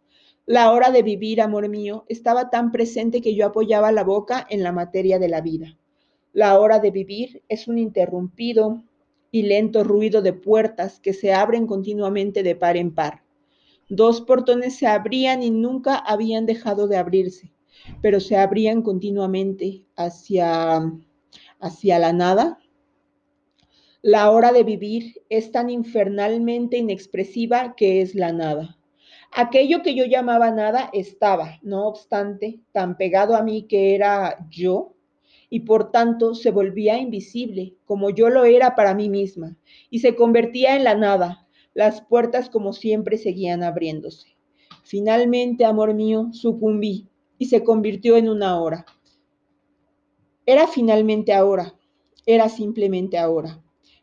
La 0.46 0.72
hora 0.72 0.92
de 0.92 1.04
vivir, 1.04 1.42
amor 1.42 1.70
mío, 1.70 2.06
estaba 2.10 2.50
tan 2.50 2.72
presente 2.72 3.22
que 3.22 3.34
yo 3.34 3.46
apoyaba 3.46 3.92
la 3.92 4.04
boca 4.04 4.46
en 4.50 4.62
la 4.62 4.74
materia 4.74 5.20
de 5.20 5.30
la 5.30 5.42
vida. 5.42 5.78
La 6.34 6.60
hora 6.60 6.80
de 6.80 6.92
vivir 6.92 7.44
es 7.48 7.68
un 7.68 7.78
interrumpido, 7.78 8.84
y 9.34 9.42
lento 9.42 9.84
ruido 9.84 10.22
de 10.22 10.32
puertas 10.32 11.00
que 11.00 11.12
se 11.12 11.34
abren 11.34 11.66
continuamente 11.66 12.44
de 12.44 12.56
par 12.56 12.78
en 12.78 12.94
par. 12.94 13.24
Dos 13.90 14.22
portones 14.22 14.76
se 14.76 14.86
abrían 14.86 15.42
y 15.42 15.50
nunca 15.50 15.96
habían 15.96 16.46
dejado 16.46 16.88
de 16.88 16.98
abrirse, 16.98 17.52
pero 18.04 18.20
se 18.20 18.38
abrían 18.38 18.84
continuamente 18.84 19.86
hacia, 19.96 20.84
hacia 21.60 21.98
la 21.98 22.14
nada. 22.14 22.60
La 24.04 24.30
hora 24.30 24.52
de 24.52 24.64
vivir 24.64 25.16
es 25.30 25.52
tan 25.52 25.72
infernalmente 25.72 26.78
inexpresiva 26.78 27.74
que 27.76 28.02
es 28.02 28.14
la 28.14 28.32
nada. 28.34 28.78
Aquello 29.32 29.82
que 29.82 29.96
yo 29.96 30.06
llamaba 30.06 30.52
nada 30.52 30.92
estaba, 30.94 31.58
no 31.64 31.88
obstante, 31.88 32.60
tan 32.72 32.98
pegado 32.98 33.36
a 33.36 33.42
mí 33.42 33.64
que 33.64 33.96
era 33.96 34.46
yo, 34.52 34.93
y 35.54 35.60
por 35.60 35.92
tanto 35.92 36.34
se 36.34 36.50
volvía 36.50 36.98
invisible, 36.98 37.76
como 37.86 38.10
yo 38.10 38.32
lo 38.32 38.44
era 38.44 38.74
para 38.74 38.96
mí 38.96 39.08
misma, 39.08 39.56
y 39.92 40.00
se 40.00 40.16
convertía 40.16 40.76
en 40.76 40.84
la 40.84 40.96
nada. 40.96 41.48
Las 41.76 42.02
puertas 42.02 42.50
como 42.50 42.74
siempre 42.74 43.20
seguían 43.20 43.62
abriéndose. 43.62 44.36
Finalmente, 44.82 45.64
amor 45.64 45.94
mío, 45.94 46.30
sucumbí 46.32 47.08
y 47.38 47.46
se 47.46 47.64
convirtió 47.64 48.18
en 48.18 48.30
una 48.30 48.60
hora. 48.60 48.84
Era 50.48 50.66
finalmente 50.66 51.34
ahora, 51.34 51.76
era 52.26 52.50
simplemente 52.50 53.20
ahora. 53.20 53.62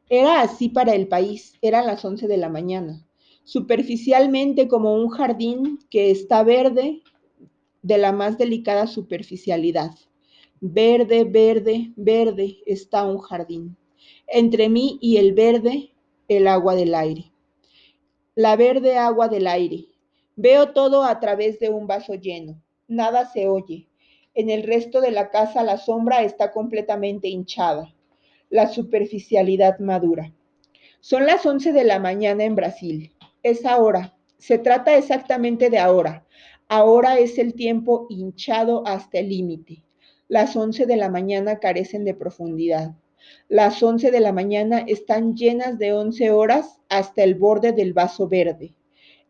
Era 0.09 0.43
así 0.43 0.69
para 0.69 0.95
el 0.95 1.09
país, 1.09 1.55
eran 1.63 1.85
las 1.89 2.05
once 2.05 2.29
de 2.29 2.37
la 2.37 2.49
mañana, 2.49 3.05
superficialmente 3.43 4.69
como 4.69 4.95
un 4.95 5.09
jardín 5.09 5.81
que 5.91 6.13
está 6.13 6.45
verde 6.45 7.03
de 7.83 7.99
la 7.99 8.13
más 8.13 8.39
delicada 8.39 8.87
superficialidad 8.87 9.91
Verde, 10.63 11.25
verde, 11.25 11.91
verde 11.97 12.59
está 12.67 13.05
un 13.05 13.19
jardín. 13.19 13.79
Entre 14.27 14.69
mí 14.69 14.99
y 15.01 15.17
el 15.17 15.33
verde, 15.33 15.95
el 16.29 16.47
agua 16.47 16.75
del 16.75 16.95
aire. 16.95 17.33
La 18.35 18.57
verde 18.57 18.99
agua 18.99 19.29
del 19.29 19.47
aire. 19.47 19.87
Veo 20.37 20.75
todo 20.75 21.03
a 21.03 21.19
través 21.19 21.59
de 21.61 21.71
un 21.71 21.87
vaso 21.87 22.13
lleno. 22.13 22.61
Nada 22.89 23.25
se 23.25 23.49
oye. 23.49 23.89
En 24.35 24.51
el 24.51 24.65
resto 24.65 25.01
de 25.01 25.13
la 25.13 25.31
casa 25.31 25.63
la 25.63 25.79
sombra 25.79 26.25
está 26.25 26.53
completamente 26.53 27.29
hinchada. 27.29 27.95
La 28.51 28.69
superficialidad 28.69 29.79
madura. 29.79 30.31
Son 31.01 31.25
las 31.25 31.47
11 31.47 31.73
de 31.73 31.85
la 31.85 31.99
mañana 31.99 32.45
en 32.45 32.55
Brasil. 32.55 33.15
Es 33.43 33.65
ahora. 33.65 34.15
Se 34.37 34.59
trata 34.59 34.95
exactamente 34.99 35.71
de 35.71 35.79
ahora. 35.79 36.27
Ahora 36.69 37.19
es 37.19 37.39
el 37.39 37.55
tiempo 37.55 38.07
hinchado 38.11 38.87
hasta 38.87 39.21
el 39.21 39.31
límite. 39.31 39.85
Las 40.31 40.55
11 40.55 40.87
de 40.87 40.97
la 40.97 41.11
mañana 41.11 41.59
carecen 41.59 42.05
de 42.05 42.15
profundidad. 42.15 42.95
Las 43.49 43.83
11 43.83 44.13
de 44.13 44.21
la 44.21 44.31
mañana 44.33 44.79
están 44.87 45.35
llenas 45.35 45.77
de 45.77 45.93
11 45.93 46.31
horas 46.31 46.79
hasta 46.89 47.25
el 47.25 47.35
borde 47.35 47.73
del 47.73 47.95
vaso 47.95 48.29
verde. 48.29 48.77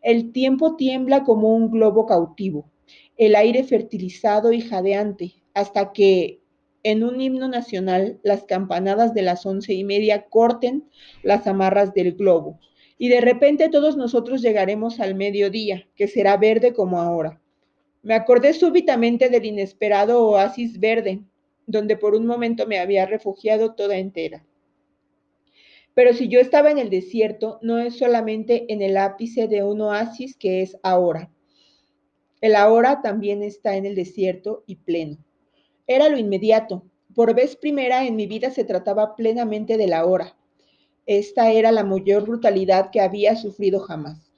El 0.03 0.31
tiempo 0.31 0.77
tiembla 0.77 1.25
como 1.25 1.55
un 1.57 1.71
globo 1.71 2.05
cautivo, 2.05 2.71
el 3.17 3.35
aire 3.35 3.65
fertilizado 3.65 4.53
y 4.53 4.61
jadeante, 4.61 5.43
hasta 5.55 5.93
que 5.93 6.43
en 6.83 7.03
un 7.03 7.19
himno 7.23 7.49
nacional 7.49 8.21
las 8.23 8.45
campanadas 8.45 9.15
de 9.15 9.23
las 9.23 9.47
once 9.47 9.73
y 9.73 9.85
media 9.85 10.27
corten 10.29 10.85
las 11.23 11.47
amarras 11.47 11.95
del 11.95 12.13
globo. 12.13 12.61
Y 12.99 13.09
de 13.09 13.23
repente 13.23 13.71
todos 13.71 13.97
nosotros 13.97 14.43
llegaremos 14.43 15.01
al 15.01 15.15
mediodía, 15.15 15.89
que 15.97 16.09
será 16.09 16.37
verde 16.37 16.75
como 16.75 17.01
ahora. 17.01 17.41
Me 18.03 18.15
acordé 18.15 18.55
súbitamente 18.55 19.29
del 19.29 19.45
inesperado 19.45 20.27
oasis 20.27 20.81
verde, 20.81 21.23
donde 21.67 21.99
por 21.99 22.15
un 22.15 22.25
momento 22.25 22.67
me 22.67 22.79
había 22.79 23.05
refugiado 23.05 23.75
toda 23.75 23.99
entera. 23.99 24.47
Pero 25.93 26.15
si 26.15 26.29
yo 26.29 26.41
estaba 26.41 26.71
en 26.71 26.79
el 26.79 26.89
desierto, 26.89 27.59
no 27.61 27.79
es 27.79 27.99
solamente 27.99 28.73
en 28.73 28.81
el 28.81 28.97
ápice 28.97 29.49
de 29.49 29.63
un 29.65 29.83
oasis 29.83 30.35
que 30.35 30.63
es 30.63 30.79
ahora. 30.83 31.31
El 32.41 32.57
ahora 32.57 33.03
también 33.03 33.43
está 33.43 33.77
en 33.77 33.85
el 33.85 33.95
desierto 33.95 34.65
y 34.67 34.77
pleno. 34.77 35.19
Era 35.87 36.09
lo 36.09 36.17
inmediato. 36.17 36.85
Por 37.15 37.35
vez 37.35 37.55
primera 37.55 38.07
en 38.07 38.17
mi 38.17 38.27
vida 38.27 38.51
se 38.51 38.65
trataba 38.65 39.15
plenamente 39.15 39.77
de 39.77 39.89
la 39.89 40.07
hora. 40.07 40.39
Esta 41.05 41.53
era 41.53 41.71
la 41.71 41.85
mayor 41.85 42.23
brutalidad 42.23 42.91
que 42.91 43.03
había 43.03 43.37
sufrido 43.37 43.81
jamás 43.81 44.30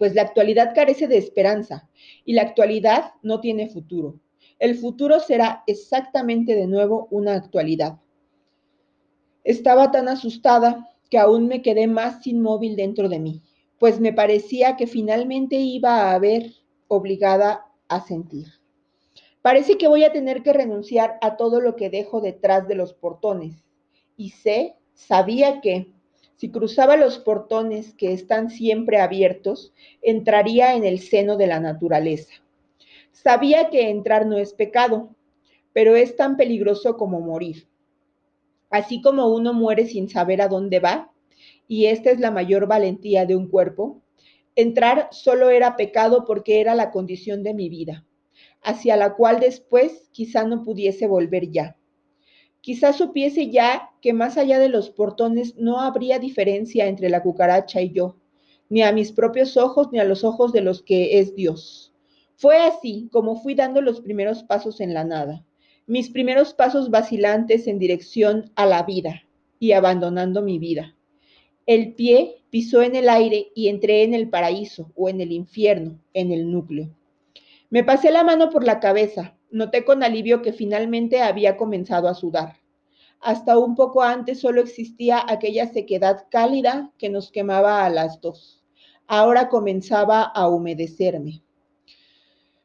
pues 0.00 0.14
la 0.14 0.22
actualidad 0.22 0.72
carece 0.74 1.08
de 1.08 1.18
esperanza 1.18 1.86
y 2.24 2.32
la 2.32 2.40
actualidad 2.40 3.12
no 3.22 3.42
tiene 3.42 3.68
futuro. 3.68 4.18
El 4.58 4.74
futuro 4.74 5.20
será 5.20 5.62
exactamente 5.66 6.54
de 6.54 6.66
nuevo 6.66 7.06
una 7.10 7.34
actualidad. 7.34 8.00
Estaba 9.44 9.90
tan 9.90 10.08
asustada 10.08 10.88
que 11.10 11.18
aún 11.18 11.48
me 11.48 11.60
quedé 11.60 11.86
más 11.86 12.26
inmóvil 12.26 12.76
dentro 12.76 13.10
de 13.10 13.18
mí, 13.18 13.42
pues 13.78 14.00
me 14.00 14.14
parecía 14.14 14.78
que 14.78 14.86
finalmente 14.86 15.56
iba 15.56 15.96
a 15.96 16.14
haber 16.14 16.50
obligada 16.88 17.66
a 17.88 18.00
sentir. 18.00 18.46
Parece 19.42 19.76
que 19.76 19.86
voy 19.86 20.04
a 20.04 20.12
tener 20.12 20.42
que 20.42 20.54
renunciar 20.54 21.18
a 21.20 21.36
todo 21.36 21.60
lo 21.60 21.76
que 21.76 21.90
dejo 21.90 22.22
detrás 22.22 22.66
de 22.66 22.74
los 22.74 22.94
portones. 22.94 23.66
Y 24.16 24.30
sé, 24.30 24.76
sabía 24.94 25.60
que, 25.60 25.92
si 26.40 26.50
cruzaba 26.50 26.96
los 26.96 27.18
portones 27.18 27.92
que 27.92 28.14
están 28.14 28.48
siempre 28.48 28.98
abiertos, 28.98 29.74
entraría 30.00 30.74
en 30.74 30.86
el 30.86 31.00
seno 31.00 31.36
de 31.36 31.46
la 31.46 31.60
naturaleza. 31.60 32.32
Sabía 33.12 33.68
que 33.68 33.90
entrar 33.90 34.24
no 34.24 34.38
es 34.38 34.54
pecado, 34.54 35.14
pero 35.74 35.96
es 35.96 36.16
tan 36.16 36.38
peligroso 36.38 36.96
como 36.96 37.20
morir. 37.20 37.68
Así 38.70 39.02
como 39.02 39.26
uno 39.28 39.52
muere 39.52 39.84
sin 39.84 40.08
saber 40.08 40.40
a 40.40 40.48
dónde 40.48 40.80
va, 40.80 41.12
y 41.68 41.84
esta 41.86 42.10
es 42.10 42.18
la 42.18 42.30
mayor 42.30 42.66
valentía 42.66 43.26
de 43.26 43.36
un 43.36 43.46
cuerpo, 43.46 44.00
entrar 44.56 45.08
solo 45.10 45.50
era 45.50 45.76
pecado 45.76 46.24
porque 46.24 46.62
era 46.62 46.74
la 46.74 46.90
condición 46.90 47.42
de 47.42 47.52
mi 47.52 47.68
vida, 47.68 48.06
hacia 48.62 48.96
la 48.96 49.14
cual 49.14 49.40
después 49.40 50.08
quizá 50.10 50.46
no 50.46 50.64
pudiese 50.64 51.06
volver 51.06 51.50
ya. 51.50 51.76
Quizás 52.60 52.96
supiese 52.96 53.50
ya 53.50 53.90
que 54.02 54.12
más 54.12 54.36
allá 54.36 54.58
de 54.58 54.68
los 54.68 54.90
portones 54.90 55.56
no 55.56 55.80
habría 55.80 56.18
diferencia 56.18 56.86
entre 56.86 57.08
la 57.08 57.22
cucaracha 57.22 57.80
y 57.80 57.90
yo, 57.90 58.16
ni 58.68 58.82
a 58.82 58.92
mis 58.92 59.12
propios 59.12 59.56
ojos 59.56 59.88
ni 59.92 59.98
a 59.98 60.04
los 60.04 60.24
ojos 60.24 60.52
de 60.52 60.60
los 60.60 60.82
que 60.82 61.18
es 61.18 61.34
Dios. 61.34 61.92
Fue 62.36 62.58
así 62.58 63.08
como 63.12 63.36
fui 63.36 63.54
dando 63.54 63.80
los 63.80 64.00
primeros 64.00 64.42
pasos 64.42 64.80
en 64.80 64.94
la 64.94 65.04
nada, 65.04 65.44
mis 65.86 66.10
primeros 66.10 66.54
pasos 66.54 66.90
vacilantes 66.90 67.66
en 67.66 67.78
dirección 67.78 68.52
a 68.54 68.66
la 68.66 68.82
vida 68.82 69.22
y 69.58 69.72
abandonando 69.72 70.42
mi 70.42 70.58
vida. 70.58 70.94
El 71.66 71.94
pie 71.94 72.42
pisó 72.50 72.82
en 72.82 72.94
el 72.94 73.08
aire 73.08 73.52
y 73.54 73.68
entré 73.68 74.02
en 74.02 74.14
el 74.14 74.28
paraíso 74.28 74.92
o 74.94 75.08
en 75.08 75.20
el 75.20 75.32
infierno, 75.32 75.98
en 76.14 76.32
el 76.32 76.50
núcleo. 76.50 76.90
Me 77.70 77.84
pasé 77.84 78.10
la 78.10 78.24
mano 78.24 78.50
por 78.50 78.64
la 78.64 78.80
cabeza, 78.80 79.36
Noté 79.50 79.84
con 79.84 80.02
alivio 80.02 80.42
que 80.42 80.52
finalmente 80.52 81.22
había 81.22 81.56
comenzado 81.56 82.08
a 82.08 82.14
sudar. 82.14 82.56
Hasta 83.20 83.58
un 83.58 83.74
poco 83.74 84.02
antes 84.02 84.40
solo 84.40 84.62
existía 84.62 85.24
aquella 85.26 85.66
sequedad 85.66 86.26
cálida 86.30 86.92
que 86.98 87.10
nos 87.10 87.30
quemaba 87.30 87.84
a 87.84 87.90
las 87.90 88.20
dos. 88.20 88.64
Ahora 89.06 89.48
comenzaba 89.48 90.22
a 90.22 90.48
humedecerme. 90.48 91.42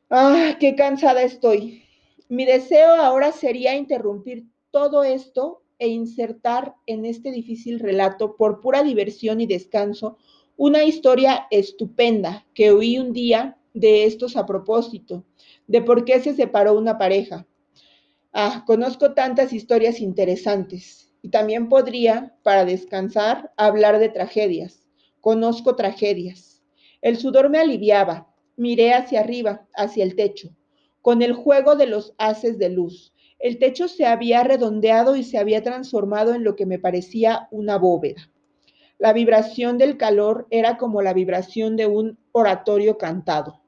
¡Ah, 0.10 0.56
qué 0.60 0.76
cansada 0.76 1.24
estoy! 1.24 1.84
Mi 2.30 2.46
deseo 2.46 2.94
ahora 2.96 3.32
sería 3.32 3.76
interrumpir 3.76 4.46
todo 4.72 5.04
esto 5.04 5.64
e 5.80 5.88
insertar 5.88 6.76
en 6.86 7.06
este 7.06 7.32
difícil 7.32 7.80
relato, 7.80 8.36
por 8.36 8.62
pura 8.62 8.84
diversión 8.84 9.42
y 9.42 9.48
descanso, 9.48 10.18
una 10.58 10.84
historia 10.84 11.48
estupenda 11.52 12.46
que 12.54 12.72
oí 12.72 12.98
un 12.98 13.12
día 13.12 13.58
de 13.76 14.06
estos 14.06 14.38
a 14.38 14.46
propósito, 14.46 15.26
de 15.68 15.82
por 15.82 16.06
qué 16.06 16.20
se 16.22 16.34
separó 16.34 16.78
una 16.78 16.98
pareja. 16.98 17.46
Ah, 18.32 18.64
conozco 18.66 19.14
tantas 19.14 19.54
historias 19.54 20.00
interesantes 20.00 21.14
y 21.22 21.30
también 21.30 21.68
podría, 21.70 22.36
para 22.42 22.66
descansar, 22.66 23.52
hablar 23.58 24.00
de 24.00 24.10
tragedias. 24.10 24.88
Conozco 25.20 25.76
tragedias. 25.76 26.64
El 27.02 27.18
sudor 27.18 27.50
me 27.50 27.60
aliviaba. 27.60 28.34
Miré 28.58 28.94
hacia 28.94 29.20
arriba, 29.20 29.68
hacia 29.76 30.06
el 30.06 30.16
techo, 30.16 30.56
con 31.02 31.22
el 31.22 31.34
juego 31.34 31.76
de 31.76 31.88
los 31.88 32.14
haces 32.18 32.58
de 32.58 32.70
luz. 32.70 33.14
El 33.40 33.60
techo 33.60 33.90
se 33.90 34.06
había 34.06 34.44
redondeado 34.44 35.18
y 35.18 35.24
se 35.24 35.38
había 35.38 35.62
transformado 35.62 36.34
en 36.34 36.46
lo 36.46 36.56
que 36.56 36.66
me 36.66 36.80
parecía 36.80 37.50
una 37.52 37.78
bóveda. 37.78 38.32
La 38.98 39.12
vibración 39.12 39.78
del 39.78 39.98
calor 39.98 40.48
era 40.52 40.78
como 40.78 41.02
la 41.02 41.14
vibración 41.14 41.76
de 41.76 41.86
un 41.86 42.18
oratorio 42.32 42.98
cantado. 42.98 43.65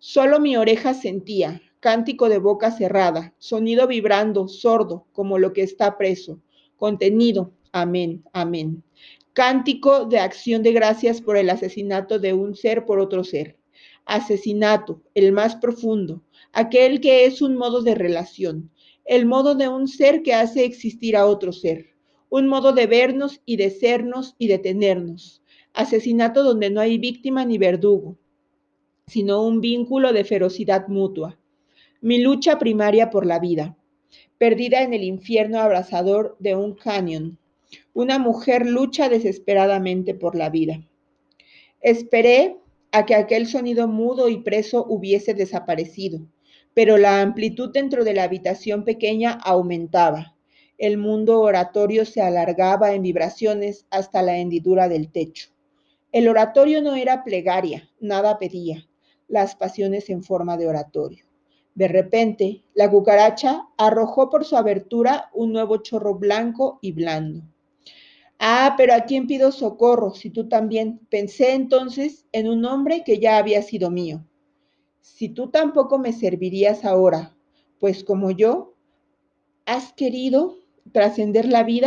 Solo 0.00 0.38
mi 0.38 0.56
oreja 0.56 0.94
sentía, 0.94 1.60
cántico 1.80 2.28
de 2.28 2.38
boca 2.38 2.70
cerrada, 2.70 3.34
sonido 3.38 3.88
vibrando, 3.88 4.46
sordo, 4.46 5.08
como 5.12 5.38
lo 5.38 5.52
que 5.52 5.62
está 5.62 5.98
preso, 5.98 6.40
contenido, 6.76 7.50
amén, 7.72 8.22
amén. 8.32 8.84
Cántico 9.32 10.04
de 10.04 10.20
acción 10.20 10.62
de 10.62 10.72
gracias 10.72 11.20
por 11.20 11.36
el 11.36 11.50
asesinato 11.50 12.20
de 12.20 12.32
un 12.32 12.54
ser 12.54 12.86
por 12.86 13.00
otro 13.00 13.24
ser. 13.24 13.56
Asesinato, 14.04 15.02
el 15.14 15.32
más 15.32 15.56
profundo, 15.56 16.22
aquel 16.52 17.00
que 17.00 17.24
es 17.24 17.42
un 17.42 17.56
modo 17.56 17.82
de 17.82 17.96
relación, 17.96 18.70
el 19.04 19.26
modo 19.26 19.56
de 19.56 19.66
un 19.66 19.88
ser 19.88 20.22
que 20.22 20.32
hace 20.32 20.64
existir 20.64 21.16
a 21.16 21.26
otro 21.26 21.52
ser, 21.52 21.96
un 22.28 22.46
modo 22.46 22.72
de 22.72 22.86
vernos 22.86 23.40
y 23.44 23.56
de 23.56 23.70
sernos 23.70 24.36
y 24.38 24.46
de 24.46 24.60
tenernos. 24.60 25.42
Asesinato 25.72 26.44
donde 26.44 26.70
no 26.70 26.80
hay 26.80 26.98
víctima 26.98 27.44
ni 27.44 27.58
verdugo, 27.58 28.16
sino 29.08 29.42
un 29.42 29.60
vínculo 29.60 30.12
de 30.12 30.24
ferocidad 30.24 30.88
mutua. 30.88 31.38
Mi 32.00 32.20
lucha 32.20 32.58
primaria 32.58 33.10
por 33.10 33.26
la 33.26 33.38
vida, 33.38 33.76
perdida 34.38 34.82
en 34.82 34.94
el 34.94 35.02
infierno 35.02 35.60
abrasador 35.60 36.36
de 36.38 36.54
un 36.54 36.74
cañón. 36.74 37.38
Una 37.92 38.18
mujer 38.18 38.66
lucha 38.66 39.08
desesperadamente 39.08 40.14
por 40.14 40.36
la 40.36 40.48
vida. 40.50 40.80
Esperé 41.80 42.56
a 42.92 43.04
que 43.04 43.14
aquel 43.14 43.46
sonido 43.46 43.88
mudo 43.88 44.28
y 44.28 44.38
preso 44.38 44.84
hubiese 44.88 45.34
desaparecido, 45.34 46.20
pero 46.74 46.96
la 46.96 47.20
amplitud 47.20 47.70
dentro 47.72 48.04
de 48.04 48.14
la 48.14 48.24
habitación 48.24 48.84
pequeña 48.84 49.32
aumentaba. 49.32 50.36
El 50.78 50.96
mundo 50.96 51.40
oratorio 51.40 52.04
se 52.04 52.22
alargaba 52.22 52.94
en 52.94 53.02
vibraciones 53.02 53.86
hasta 53.90 54.22
la 54.22 54.38
hendidura 54.38 54.88
del 54.88 55.10
techo. 55.10 55.50
El 56.12 56.28
oratorio 56.28 56.80
no 56.80 56.94
era 56.94 57.24
plegaria, 57.24 57.90
nada 58.00 58.38
pedía, 58.38 58.87
las 59.28 59.54
pasiones 59.54 60.10
en 60.10 60.22
forma 60.22 60.56
de 60.56 60.66
oratorio. 60.66 61.24
De 61.74 61.86
repente, 61.86 62.64
la 62.74 62.90
cucaracha 62.90 63.68
arrojó 63.76 64.30
por 64.30 64.44
su 64.44 64.56
abertura 64.56 65.30
un 65.32 65.52
nuevo 65.52 65.76
chorro 65.78 66.14
blanco 66.16 66.78
y 66.82 66.92
blando. 66.92 67.42
Ah, 68.40 68.74
pero 68.76 68.94
¿a 68.94 69.02
quién 69.02 69.26
pido 69.26 69.52
socorro 69.52 70.14
si 70.14 70.30
tú 70.30 70.48
también? 70.48 71.00
Pensé 71.10 71.54
entonces 71.54 72.26
en 72.32 72.48
un 72.48 72.64
hombre 72.64 73.04
que 73.04 73.18
ya 73.18 73.38
había 73.38 73.62
sido 73.62 73.90
mío. 73.90 74.24
Si 75.00 75.28
tú 75.28 75.50
tampoco 75.50 75.98
me 75.98 76.12
servirías 76.12 76.84
ahora, 76.84 77.36
pues 77.78 78.02
como 78.02 78.30
yo, 78.30 78.74
¿Has 79.68 79.92
querido 79.92 80.56
trascender 80.92 81.44
la 81.46 81.62
vida? 81.62 81.86